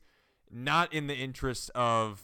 [0.50, 2.22] not in the interest of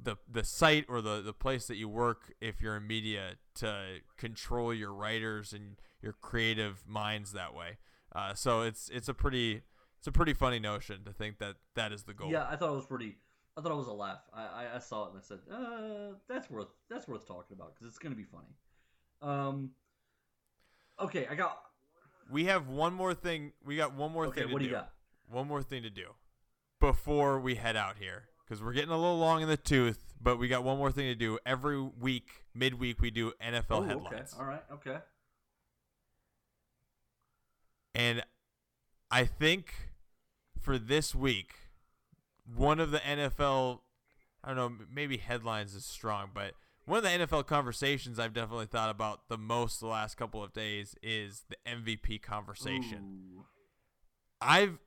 [0.00, 4.00] the the site or the, the place that you work if you're in media to
[4.16, 7.78] control your writers and your creative minds that way.
[8.16, 9.62] Uh, so it's it's a pretty
[9.98, 12.30] it's a pretty funny notion to think that that is the goal.
[12.30, 13.16] yeah, I thought it was pretty.
[13.58, 14.20] I thought it was a laugh.
[14.34, 17.74] I, I, I saw it and I said, uh, "That's worth that's worth talking about
[17.74, 18.54] because it's gonna be funny."
[19.22, 19.70] Um.
[21.00, 21.58] Okay, I got.
[22.30, 23.52] We have one more thing.
[23.64, 24.92] We got one more Okay, thing to what do you got?
[25.30, 26.14] One more thing to do
[26.80, 30.14] before we head out here because we're getting a little long in the tooth.
[30.20, 31.38] But we got one more thing to do.
[31.44, 33.88] Every week, midweek, we do NFL Oh, okay.
[33.88, 34.34] headlines.
[34.38, 34.62] All right.
[34.72, 34.96] Okay.
[37.96, 38.22] And
[39.10, 39.72] I think
[40.60, 41.54] for this week,
[42.44, 43.80] one of the NFL,
[44.44, 46.52] I don't know, maybe headlines is strong, but
[46.84, 50.52] one of the NFL conversations I've definitely thought about the most the last couple of
[50.52, 53.18] days is the MVP conversation.
[53.38, 53.44] Ooh.
[54.42, 54.78] I've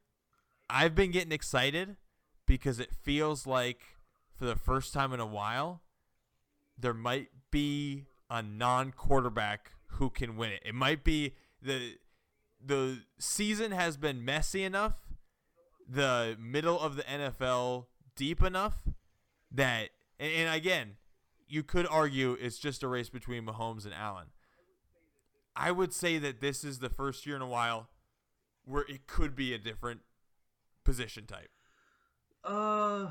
[0.70, 1.98] I've been getting excited
[2.46, 3.82] because it feels like
[4.36, 5.82] for the first time in a while
[6.78, 10.62] there might be a non-quarterback who can win it.
[10.64, 11.96] It might be the
[12.64, 15.00] the season has been messy enough,
[15.88, 17.86] the middle of the NFL
[18.16, 18.84] deep enough
[19.52, 19.90] that
[20.20, 20.98] and, and again,
[21.48, 24.28] you could argue it's just a race between Mahomes and Allen.
[25.56, 27.90] I would say that this is the first year in a while
[28.66, 30.02] where it could be a different
[30.84, 31.50] position type.
[32.44, 33.08] Uh,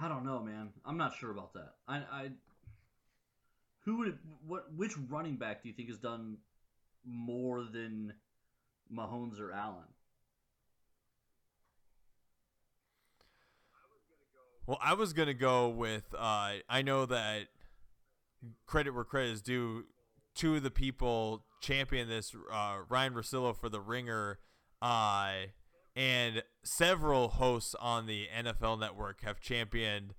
[0.00, 0.70] I don't know, man.
[0.84, 1.74] I'm not sure about that.
[1.88, 2.30] I, I,
[3.84, 4.72] who would what?
[4.76, 6.36] Which running back do you think has done
[7.04, 8.14] more than
[8.92, 9.84] Mahomes or Allen?
[14.66, 16.14] Well, I was gonna go with.
[16.16, 17.48] Uh, I know that
[18.66, 19.84] credit where credit is due.
[20.34, 22.34] Two of the people championed this.
[22.52, 24.38] Uh, Ryan Russillo for the Ringer,
[24.80, 25.32] uh,
[25.96, 30.14] and several hosts on the NFL Network have championed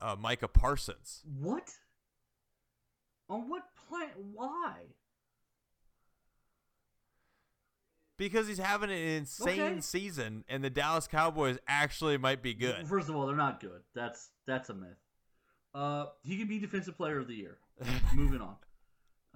[0.00, 1.22] uh, Micah Parsons.
[1.24, 1.70] What?
[3.28, 4.10] On what plan?
[4.34, 4.72] Why?
[8.18, 9.80] Because he's having an insane Okay.
[9.80, 12.86] season, and the Dallas Cowboys actually might be good.
[12.88, 13.82] First of all, they're not good.
[13.94, 14.96] That's that's a myth.
[15.74, 17.58] Uh, he can be defensive player of the year.
[18.14, 18.56] Moving on.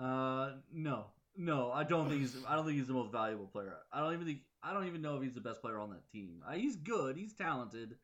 [0.02, 1.06] Uh, no,
[1.36, 2.36] no, I don't think he's.
[2.48, 3.76] I don't think he's the most valuable player.
[3.92, 4.38] I don't even think.
[4.62, 6.42] I don't even know if he's the best player on that team.
[6.48, 7.16] Uh, he's good.
[7.16, 7.96] He's talented.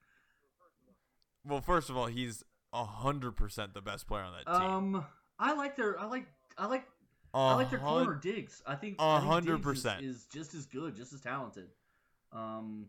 [1.44, 4.70] well, first of all, he's hundred percent the best player on that team.
[4.70, 5.06] Um,
[5.38, 5.98] I like their.
[5.98, 6.26] I like.
[6.58, 6.84] I like.
[7.34, 8.62] I like their corner Diggs.
[8.66, 8.96] I think.
[8.98, 10.04] A hundred Diggs is- percent.
[10.04, 11.68] is just as good, just as talented.
[12.32, 12.86] Um,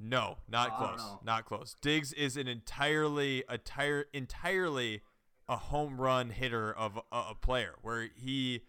[0.00, 1.16] No, not close.
[1.24, 1.74] Not close.
[1.80, 5.02] Diggs is an entirely, entire, entirely
[5.48, 8.62] a home run hitter of a, a player where he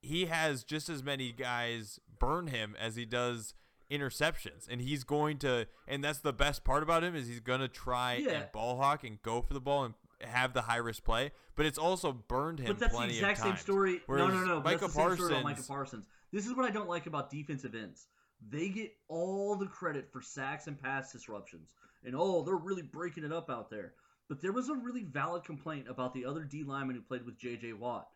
[0.00, 3.54] he has just as many guys burn him as he does
[3.90, 5.66] interceptions, and he's going to.
[5.86, 8.30] And that's the best part about him is he's going to try Yeah.
[8.32, 9.94] and ball hawk and go for the ball and
[10.24, 13.56] have the high risk play, but it's also burned him But that's the exact same
[13.56, 13.94] story.
[13.94, 14.60] No, Whereas no, no.
[14.60, 16.06] but Micah that's the same Parsons, Micah Parsons.
[16.32, 18.06] This is what I don't like about defensive ends.
[18.50, 23.24] They get all the credit for sacks and pass disruptions, and oh, they're really breaking
[23.24, 23.94] it up out there.
[24.28, 27.38] But there was a really valid complaint about the other D lineman who played with
[27.38, 27.74] J.J.
[27.74, 28.08] Watt.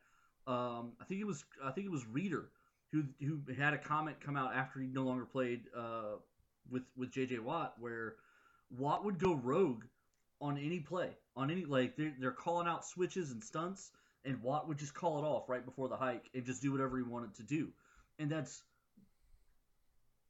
[0.46, 2.50] Um, I think it was I think it was Reader
[2.92, 6.16] who who had a comment come out after he no longer played uh,
[6.70, 7.40] with with J.J.
[7.40, 8.14] Watt where
[8.76, 9.84] Watt would go rogue
[10.40, 13.90] on any play, on any like they're, they're calling out switches and stunts,
[14.24, 16.96] and Watt would just call it off right before the hike and just do whatever
[16.96, 17.68] he wanted to do,
[18.18, 18.62] and that's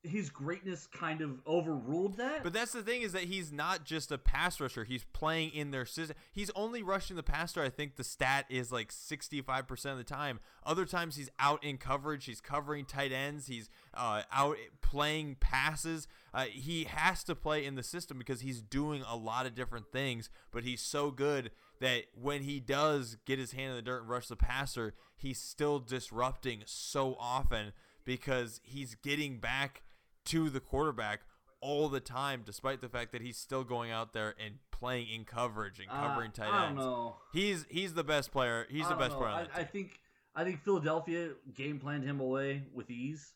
[0.06, 2.42] his greatness kind of overruled that.
[2.42, 4.84] But that's the thing is that he's not just a pass rusher.
[4.84, 6.16] He's playing in their system.
[6.32, 7.62] He's only rushing the passer.
[7.62, 10.40] I think the stat is like 65% of the time.
[10.64, 12.24] Other times he's out in coverage.
[12.24, 13.46] He's covering tight ends.
[13.46, 16.06] He's uh, out playing passes.
[16.32, 19.90] Uh, he has to play in the system because he's doing a lot of different
[19.92, 20.30] things.
[20.50, 21.50] But he's so good
[21.80, 25.38] that when he does get his hand in the dirt and rush the passer, he's
[25.38, 27.72] still disrupting so often
[28.04, 29.82] because he's getting back
[30.26, 31.20] to the quarterback
[31.60, 35.24] all the time, despite the fact that he's still going out there and playing in
[35.24, 36.80] coverage and Uh, covering tight I ends.
[36.82, 37.16] don't know.
[37.32, 38.66] He's he's the best player.
[38.70, 39.18] He's I the best know.
[39.18, 40.00] player on I, I think
[40.34, 43.32] I think Philadelphia game planned him away with ease.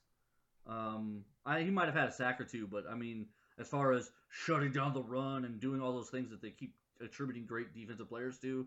[0.66, 3.26] Um, I, he might have had a sack or two, but I mean,
[3.58, 6.74] as far as shutting down the run and doing all those things that they keep
[7.00, 8.66] attributing great defensive players to,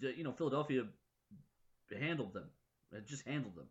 [0.00, 0.82] you know, Philadelphia
[1.98, 2.50] handled them.
[2.92, 3.68] It just handled them.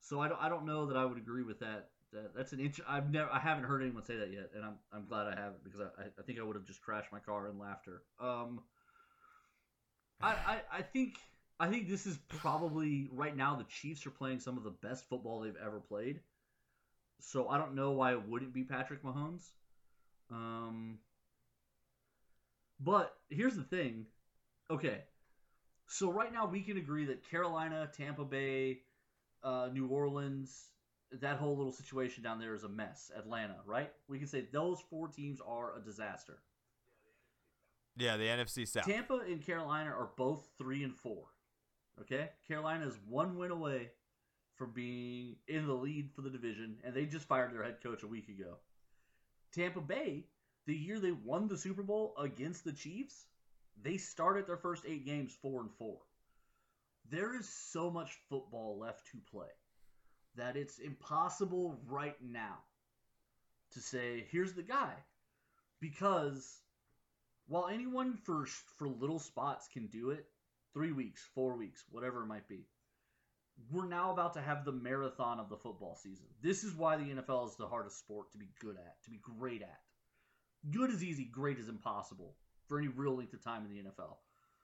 [0.00, 1.88] So I don't, I don't know that I would agree with that.
[2.14, 2.80] That that's an inch.
[2.88, 5.62] I've never, I haven't heard anyone say that yet, and I'm, I'm glad I haven't
[5.62, 8.02] because I, I think I would have just crashed my car in laughter.
[8.20, 8.60] Um,
[10.22, 11.16] I, I, I think
[11.60, 15.08] I think this is probably right now the Chiefs are playing some of the best
[15.08, 16.20] football they've ever played.
[17.20, 19.42] So I don't know why it wouldn't be Patrick Mahomes.
[20.30, 20.98] Um,
[22.80, 24.06] but here's the thing.
[24.70, 25.02] Okay.
[25.86, 28.80] So right now we can agree that Carolina, Tampa Bay,
[29.42, 30.70] uh, New Orleans,
[31.20, 33.10] that whole little situation down there is a mess.
[33.16, 33.90] Atlanta, right?
[34.08, 36.38] We can say those four teams are a disaster.
[37.96, 38.84] Yeah, the NFC South.
[38.84, 41.24] Tampa and Carolina are both three and four.
[42.00, 43.90] Okay, Carolina is one win away
[44.56, 48.02] from being in the lead for the division, and they just fired their head coach
[48.02, 48.56] a week ago.
[49.52, 50.24] Tampa Bay,
[50.66, 53.26] the year they won the Super Bowl against the Chiefs,
[53.80, 55.98] they started their first eight games four and four.
[57.10, 59.50] There is so much football left to play
[60.36, 62.58] that it's impossible right now
[63.72, 64.92] to say here's the guy
[65.80, 66.60] because
[67.46, 68.46] while anyone for
[68.78, 70.26] for little spots can do it,
[70.72, 72.66] three weeks, four weeks, whatever it might be,
[73.70, 76.26] we're now about to have the marathon of the football season.
[76.42, 79.20] This is why the NFL is the hardest sport to be good at, to be
[79.22, 79.80] great at.
[80.70, 82.34] Good is easy, great is impossible
[82.66, 84.16] for any real length of time in the NFL,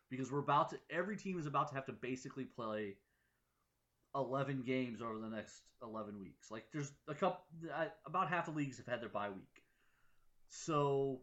[0.08, 2.96] because we're about to every team is about to have to basically play.
[4.14, 6.50] 11 games over the next 11 weeks.
[6.50, 7.40] Like there's a couple
[8.06, 9.62] about half the leagues have had their bye week.
[10.48, 11.20] So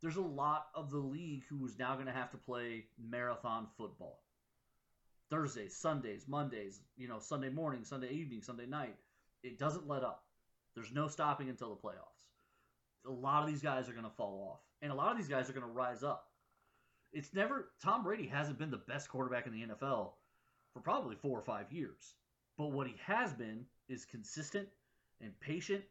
[0.00, 3.66] there's a lot of the league who is now going to have to play marathon
[3.76, 4.20] football.
[5.30, 8.96] Thursdays, Sundays, Mondays, you know, Sunday morning, Sunday evening, Sunday night.
[9.42, 10.24] It doesn't let up.
[10.74, 13.06] There's no stopping until the playoffs.
[13.06, 15.28] A lot of these guys are going to fall off, and a lot of these
[15.28, 16.26] guys are going to rise up.
[17.12, 20.12] It's never Tom Brady hasn't been the best quarterback in the NFL
[20.80, 22.14] for probably 4 or 5 years.
[22.56, 24.68] But what he has been is consistent
[25.20, 25.84] and patient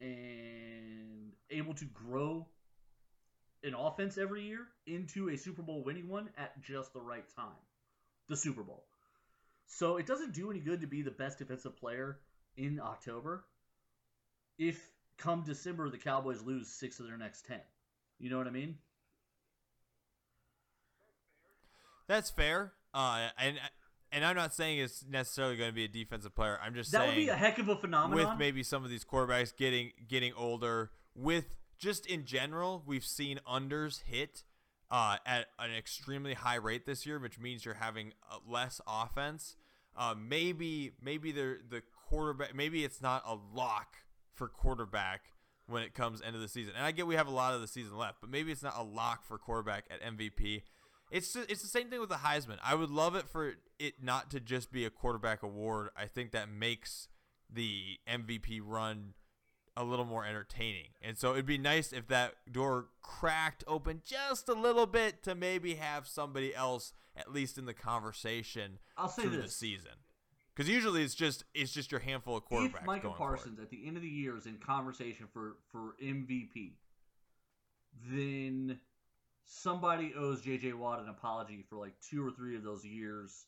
[0.00, 2.46] and able to grow
[3.62, 7.46] an offense every year into a Super Bowl winning one at just the right time.
[8.28, 8.84] The Super Bowl.
[9.66, 12.18] So it doesn't do any good to be the best defensive player
[12.56, 13.44] in October
[14.58, 14.78] if
[15.16, 17.60] come December the Cowboys lose six of their next ten.
[18.18, 18.76] You know what I mean?
[22.06, 22.72] That's fair.
[22.92, 23.58] Uh, and
[24.14, 26.58] and I'm not saying it's necessarily going to be a defensive player.
[26.62, 28.28] I'm just that saying would be a heck of a phenomenon.
[28.30, 30.90] with maybe some of these quarterbacks getting getting older.
[31.16, 34.44] With just in general, we've seen unders hit
[34.90, 39.56] uh, at an extremely high rate this year, which means you're having uh, less offense.
[39.96, 43.96] Uh, maybe maybe the the quarterback maybe it's not a lock
[44.32, 45.22] for quarterback
[45.66, 46.74] when it comes end of the season.
[46.76, 48.74] And I get we have a lot of the season left, but maybe it's not
[48.76, 50.62] a lock for quarterback at MVP.
[51.10, 52.58] It's it's the same thing with the Heisman.
[52.64, 55.90] I would love it for it not to just be a quarterback award.
[55.96, 57.08] I think that makes
[57.52, 59.14] the MVP run
[59.76, 60.88] a little more entertaining.
[61.02, 65.34] And so it'd be nice if that door cracked open just a little bit to
[65.34, 69.92] maybe have somebody else at least in the conversation I'll say through the season.
[70.54, 72.80] Because usually it's just it's just your handful of quarterbacks.
[72.80, 73.36] if Micah going for it.
[73.38, 76.72] Parsons at the end of the year is in conversation for for MVP,
[78.12, 78.78] then
[79.44, 83.46] somebody owes JJ Watt an apology for like two or three of those years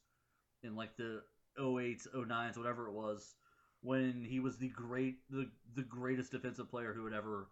[0.62, 1.22] in like the
[1.58, 3.34] 08s, 09s, whatever it was,
[3.82, 7.48] when he was the great the the greatest defensive player who had ever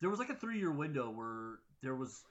[0.00, 2.22] there was like a three year window where there was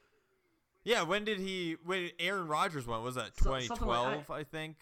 [0.83, 1.77] Yeah, when did he?
[1.83, 3.01] When Aaron Rodgers went?
[3.03, 4.29] Was that So- something like- 2012?
[4.31, 4.77] I think.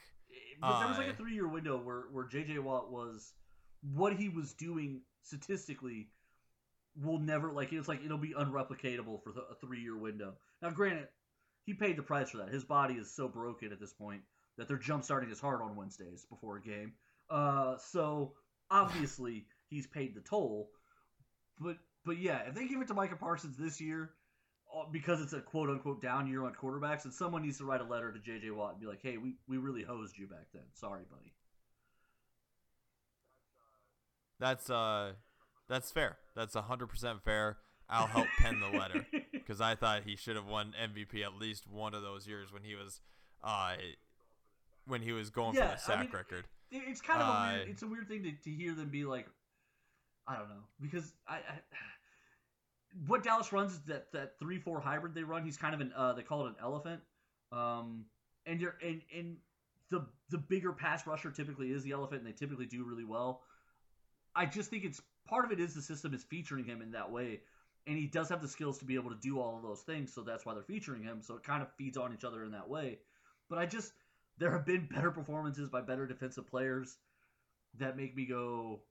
[0.59, 3.33] but there was like a Uh, three year window where where JJ Watt was
[3.81, 6.09] what he was doing statistically
[7.01, 10.33] will never like it's like it'll be unreplicatable for a three year window.
[10.61, 11.07] Now, granted,
[11.65, 12.49] he paid the price for that.
[12.49, 14.21] His body is so broken at this point
[14.57, 16.93] that they're jump starting his heart on Wednesdays before a game.
[17.29, 18.33] Uh, so
[18.69, 20.69] obviously he's paid the toll.
[21.59, 24.11] But but yeah, if they give it to Micah Parsons this year,
[24.75, 27.81] uh, because it's a quote unquote down year on quarterbacks, and someone needs to write
[27.81, 30.47] a letter to JJ Watt and be like, "Hey, we, we really hosed you back
[30.53, 30.63] then.
[30.73, 31.33] Sorry, buddy."
[34.39, 35.13] That's uh,
[35.69, 36.17] that's fair.
[36.35, 37.57] That's hundred percent fair.
[37.89, 41.67] I'll help pen the letter because I thought he should have won MVP at least
[41.67, 43.01] one of those years when he was,
[43.43, 43.73] uh,
[44.87, 46.45] when he was going Yeah, for the sack I mean, record.
[46.71, 47.67] It's kind of a weird.
[47.67, 49.27] Uh, It's a weird thing to, to hear them be like,
[50.27, 51.59] I don't know, because I, I
[53.07, 55.43] what Dallas runs is that that three four hybrid they run.
[55.43, 57.01] He's kind of an uh, they call it an elephant.
[57.51, 58.05] Um,
[58.45, 59.37] and you're and and
[59.89, 63.41] the the bigger pass rusher typically is the elephant, and they typically do really well.
[64.35, 67.11] I just think it's part of it is the system is featuring him in that
[67.11, 67.41] way,
[67.87, 70.13] and he does have the skills to be able to do all of those things.
[70.13, 71.21] So that's why they're featuring him.
[71.21, 72.99] So it kind of feeds on each other in that way.
[73.49, 73.91] But I just
[74.37, 76.97] there have been better performances by better defensive players
[77.79, 78.81] that make me go,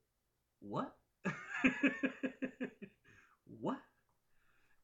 [0.61, 0.95] what?
[3.61, 3.78] what?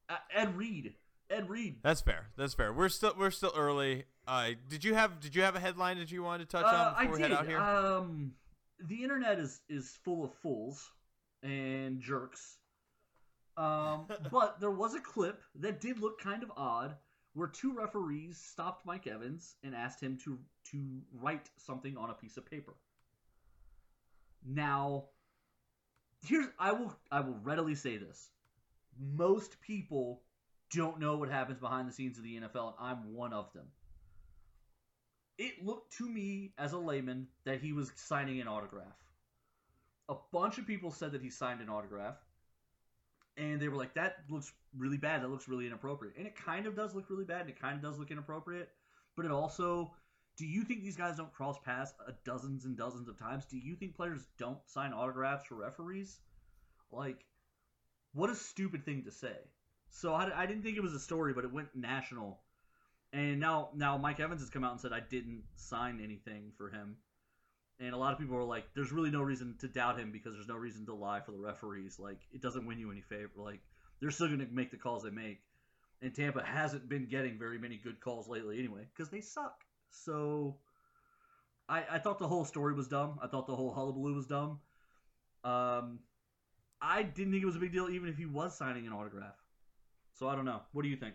[0.09, 0.95] Uh, Ed Reed.
[1.31, 1.77] Ed Reed.
[1.83, 2.27] That's fair.
[2.37, 2.73] That's fair.
[2.73, 4.05] We're still we're still early.
[4.27, 6.69] Uh, did you have did you have a headline that you wanted to touch Uh,
[6.69, 7.31] on I before we did.
[7.31, 7.59] head out here?
[7.61, 8.33] Um,
[8.81, 10.91] the internet is is full of fools
[11.43, 12.57] and jerks.
[13.57, 16.95] Um, but there was a clip that did look kind of odd,
[17.35, 20.39] where two referees stopped Mike Evans and asked him to
[20.71, 22.75] to write something on a piece of paper.
[24.47, 25.07] Now,
[26.25, 28.31] here's I will I will readily say this:
[28.99, 30.23] most people
[30.75, 33.67] don't know what happens behind the scenes of the NFL, and I'm one of them
[35.39, 38.97] it looked to me as a layman that he was signing an autograph.
[40.09, 42.17] A bunch of people said that he signed an autograph,
[43.37, 45.23] and they were like, "That looks really bad.
[45.23, 47.77] That looks really inappropriate." And it kind of does look really bad, and it kind
[47.77, 48.71] of does look inappropriate.
[49.17, 49.95] But it also,
[50.37, 53.45] do you think these guys don't cross paths a dozens and dozens of times?
[53.45, 56.21] Do you think players don't sign autographs for referees?
[56.91, 57.25] Like,
[58.13, 59.37] what a stupid thing to say.
[59.91, 62.41] So I, I didn't think it was a story, but it went national
[63.13, 66.69] and now, now Mike Evans has come out and said I didn't sign anything for
[66.69, 66.97] him.
[67.81, 70.35] And a lot of people are like, "There's really no reason to doubt him because
[70.35, 71.99] there's no reason to lie for the referees.
[71.99, 73.31] Like, it doesn't win you any favor.
[73.37, 73.61] Like,
[74.01, 75.41] they're still going to make the calls they make."
[76.01, 79.65] And Tampa hasn't been getting very many good calls lately, anyway, because they suck.
[79.91, 80.59] So,
[81.69, 83.19] I, I thought the whole story was dumb.
[83.23, 84.61] I thought the whole hullabaloo was dumb.
[85.45, 86.01] Um,
[86.81, 89.37] I didn't think it was a big deal, even if he was signing an autograph.
[90.15, 90.63] So I don't know.
[90.73, 91.15] What do you think?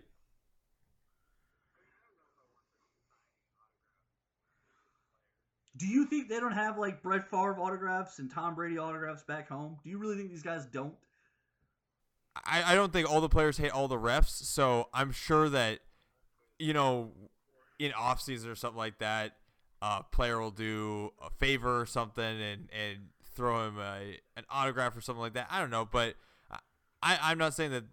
[5.76, 9.50] Do you think they don't have like Brett Favre autographs and Tom Brady autographs back
[9.50, 9.78] home?
[9.84, 10.94] Do you really think these guys don't?
[12.46, 15.80] I, I don't think all the players hate all the refs, so I'm sure that
[16.60, 17.12] you know
[17.80, 19.34] in off season or something like that,
[19.82, 23.00] a player will do a favor or something and and
[23.36, 25.48] throw him a, an autograph or something like that.
[25.50, 26.16] I don't know, but
[27.02, 27.84] I I'm not saying that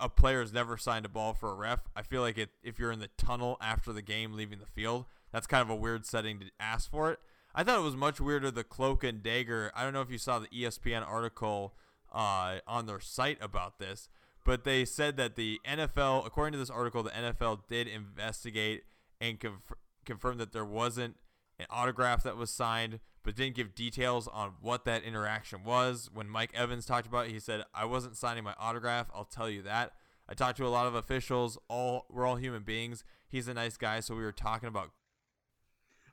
[0.00, 1.80] a player has never signed a ball for a ref.
[1.94, 5.04] I feel like it, if you're in the tunnel after the game, leaving the field,
[5.32, 7.18] that's kind of a weird setting to ask for it.
[7.54, 9.72] I thought it was much weirder the cloak and dagger.
[9.74, 11.74] I don't know if you saw the ESPN article
[12.12, 14.08] uh, on their site about this,
[14.44, 18.84] but they said that the NFL, according to this article, the NFL did investigate
[19.20, 19.72] and conf-
[20.04, 21.16] confirm that there wasn't
[21.58, 26.08] an autograph that was signed, but didn't give details on what that interaction was.
[26.12, 29.08] When Mike Evans talked about it, he said, "I wasn't signing my autograph.
[29.14, 29.92] I'll tell you that."
[30.28, 31.58] I talked to a lot of officials.
[31.68, 33.04] All we're all human beings.
[33.28, 34.90] He's a nice guy, so we were talking about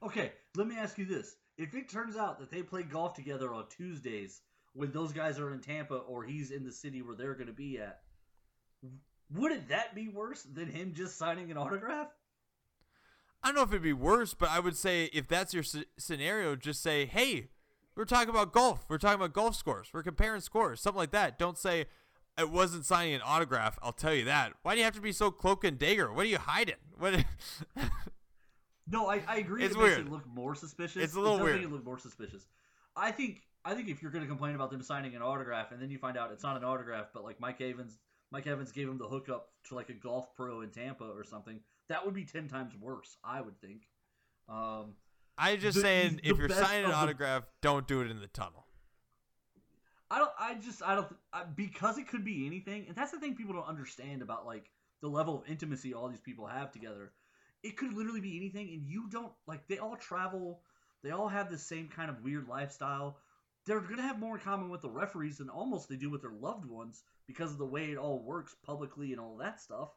[0.03, 3.53] Okay, let me ask you this: If it turns out that they play golf together
[3.53, 4.41] on Tuesdays
[4.73, 7.53] when those guys are in Tampa or he's in the city where they're going to
[7.53, 8.01] be at,
[9.33, 12.07] wouldn't that be worse than him just signing an autograph?
[13.43, 15.63] I don't know if it'd be worse, but I would say if that's your
[15.97, 17.49] scenario, just say, "Hey,
[17.95, 18.85] we're talking about golf.
[18.89, 19.89] We're talking about golf scores.
[19.93, 21.85] We're comparing scores, something like that." Don't say
[22.37, 23.79] it wasn't signing an autograph.
[23.81, 24.53] I'll tell you that.
[24.61, 26.11] Why do you have to be so cloak and dagger?
[26.13, 26.75] What are you hiding?
[26.97, 27.25] What?
[28.89, 29.63] No, I, I agree.
[29.63, 30.07] It's it makes weird.
[30.07, 31.03] it look more suspicious.
[31.03, 31.55] It's a little it weird.
[31.57, 32.45] Make it look more suspicious.
[32.95, 35.81] I think I think if you're going to complain about them signing an autograph and
[35.81, 37.99] then you find out it's not an autograph, but like Mike Evans,
[38.31, 41.59] Mike Evans gave him the hookup to like a golf pro in Tampa or something,
[41.89, 43.17] that would be ten times worse.
[43.23, 43.81] I would think.
[44.47, 44.93] Um,
[45.37, 48.09] I'm just The- saying, the if you're signing an of the- autograph, don't do it
[48.09, 48.65] in the tunnel.
[50.09, 50.31] I don't.
[50.39, 50.81] I just.
[50.81, 51.13] I don't.
[51.33, 54.69] I, because it could be anything, and that's the thing people don't understand about like
[55.01, 57.11] the level of intimacy all these people have together.
[57.67, 59.67] It could literally be anything, and you don't like.
[59.67, 60.61] They all travel.
[61.03, 63.17] They all have the same kind of weird lifestyle.
[63.65, 66.31] They're gonna have more in common with the referees than almost they do with their
[66.31, 69.89] loved ones because of the way it all works publicly and all that stuff.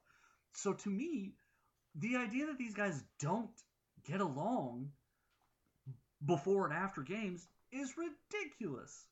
[0.53, 1.35] So to me,
[1.95, 3.51] the idea that these guys don't
[4.05, 4.91] get along
[6.27, 9.07] before and after games is ridiculous.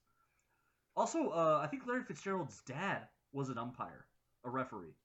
[0.97, 4.05] Also, uh, I think Larry Fitzgerald's dad was an umpire,
[4.45, 4.97] a referee.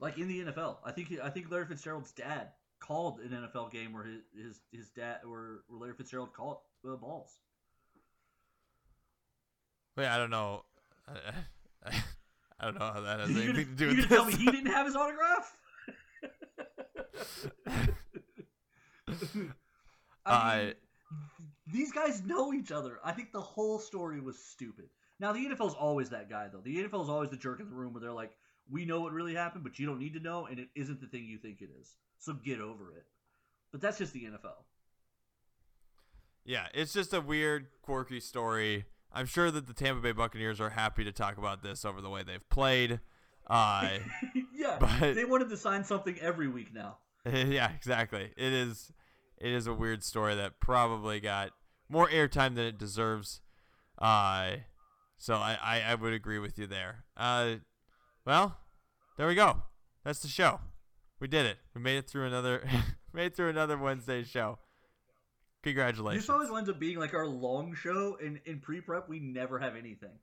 [0.00, 2.48] Like in the NFL, I think I think Larry Fitzgerald's dad
[2.78, 6.96] called an NFL game where his his, his dad where, where Larry Fitzgerald called uh,
[6.96, 7.38] balls.
[9.96, 10.64] Wait, I don't know.
[11.06, 12.02] I,
[12.60, 14.72] I don't know how that has anything gonna, do with gonna tell me he didn't
[14.72, 15.56] have his autograph?
[20.26, 20.74] I mean,
[21.66, 22.98] these guys know each other.
[23.04, 24.86] I think the whole story was stupid.
[25.18, 26.60] Now the NFL's always that guy though.
[26.60, 28.32] The NFL's always the jerk in the room where they're like,
[28.70, 31.06] "We know what really happened, but you don't need to know, and it isn't the
[31.06, 31.94] thing you think it is.
[32.18, 33.04] So get over it."
[33.72, 34.64] But that's just the NFL.
[36.44, 38.86] Yeah, it's just a weird, quirky story.
[39.12, 42.10] I'm sure that the Tampa Bay Buccaneers are happy to talk about this over the
[42.10, 43.00] way they've played.
[43.46, 43.98] Uh,
[44.54, 46.98] yeah, But- they wanted to sign something every week now.
[47.30, 48.32] yeah, exactly.
[48.36, 48.92] It is
[49.36, 51.50] it is a weird story that probably got
[51.88, 53.40] more airtime than it deserves.
[53.98, 54.52] Uh,
[55.18, 57.04] so I, I, I would agree with you there.
[57.16, 57.56] Uh,
[58.24, 58.58] well,
[59.16, 59.62] there we go.
[60.04, 60.60] That's the show.
[61.20, 61.58] We did it.
[61.74, 62.62] We made it through another
[63.12, 64.58] made it through another Wednesday show.
[65.62, 66.24] Congratulations.
[66.24, 69.58] This always ends up being like our long show, and in pre prep we never
[69.58, 70.18] have anything.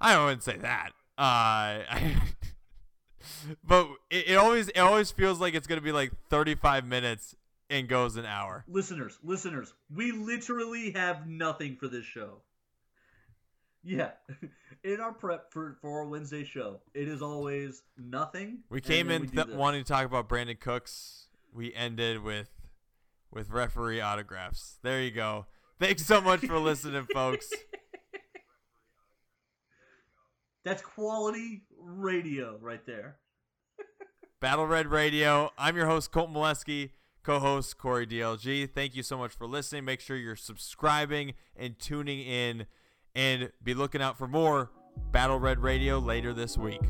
[0.00, 0.90] I wouldn't say that.
[1.16, 1.80] Uh,
[3.64, 7.34] but it, it always it always feels like it's gonna be like 35 minutes
[7.70, 8.64] and goes an hour.
[8.68, 12.42] Listeners, listeners, we literally have nothing for this show.
[13.84, 14.10] Yeah,
[14.84, 18.60] in our prep for for our Wednesday show, it is always nothing.
[18.70, 21.26] We came in we th- wanting to talk about Brandin Cooks.
[21.52, 22.50] We ended with
[23.30, 24.78] with referee autographs.
[24.82, 25.46] There you go.
[25.80, 27.50] Thanks so much for listening, folks.
[30.64, 33.16] That's quality radio right there.
[34.40, 35.50] Battle Red Radio.
[35.58, 36.90] I'm your host, Colt Molesky,
[37.24, 38.70] co host, Corey DLG.
[38.72, 39.84] Thank you so much for listening.
[39.84, 42.66] Make sure you're subscribing and tuning in,
[43.14, 44.70] and be looking out for more
[45.10, 46.80] Battle Red Radio later this week.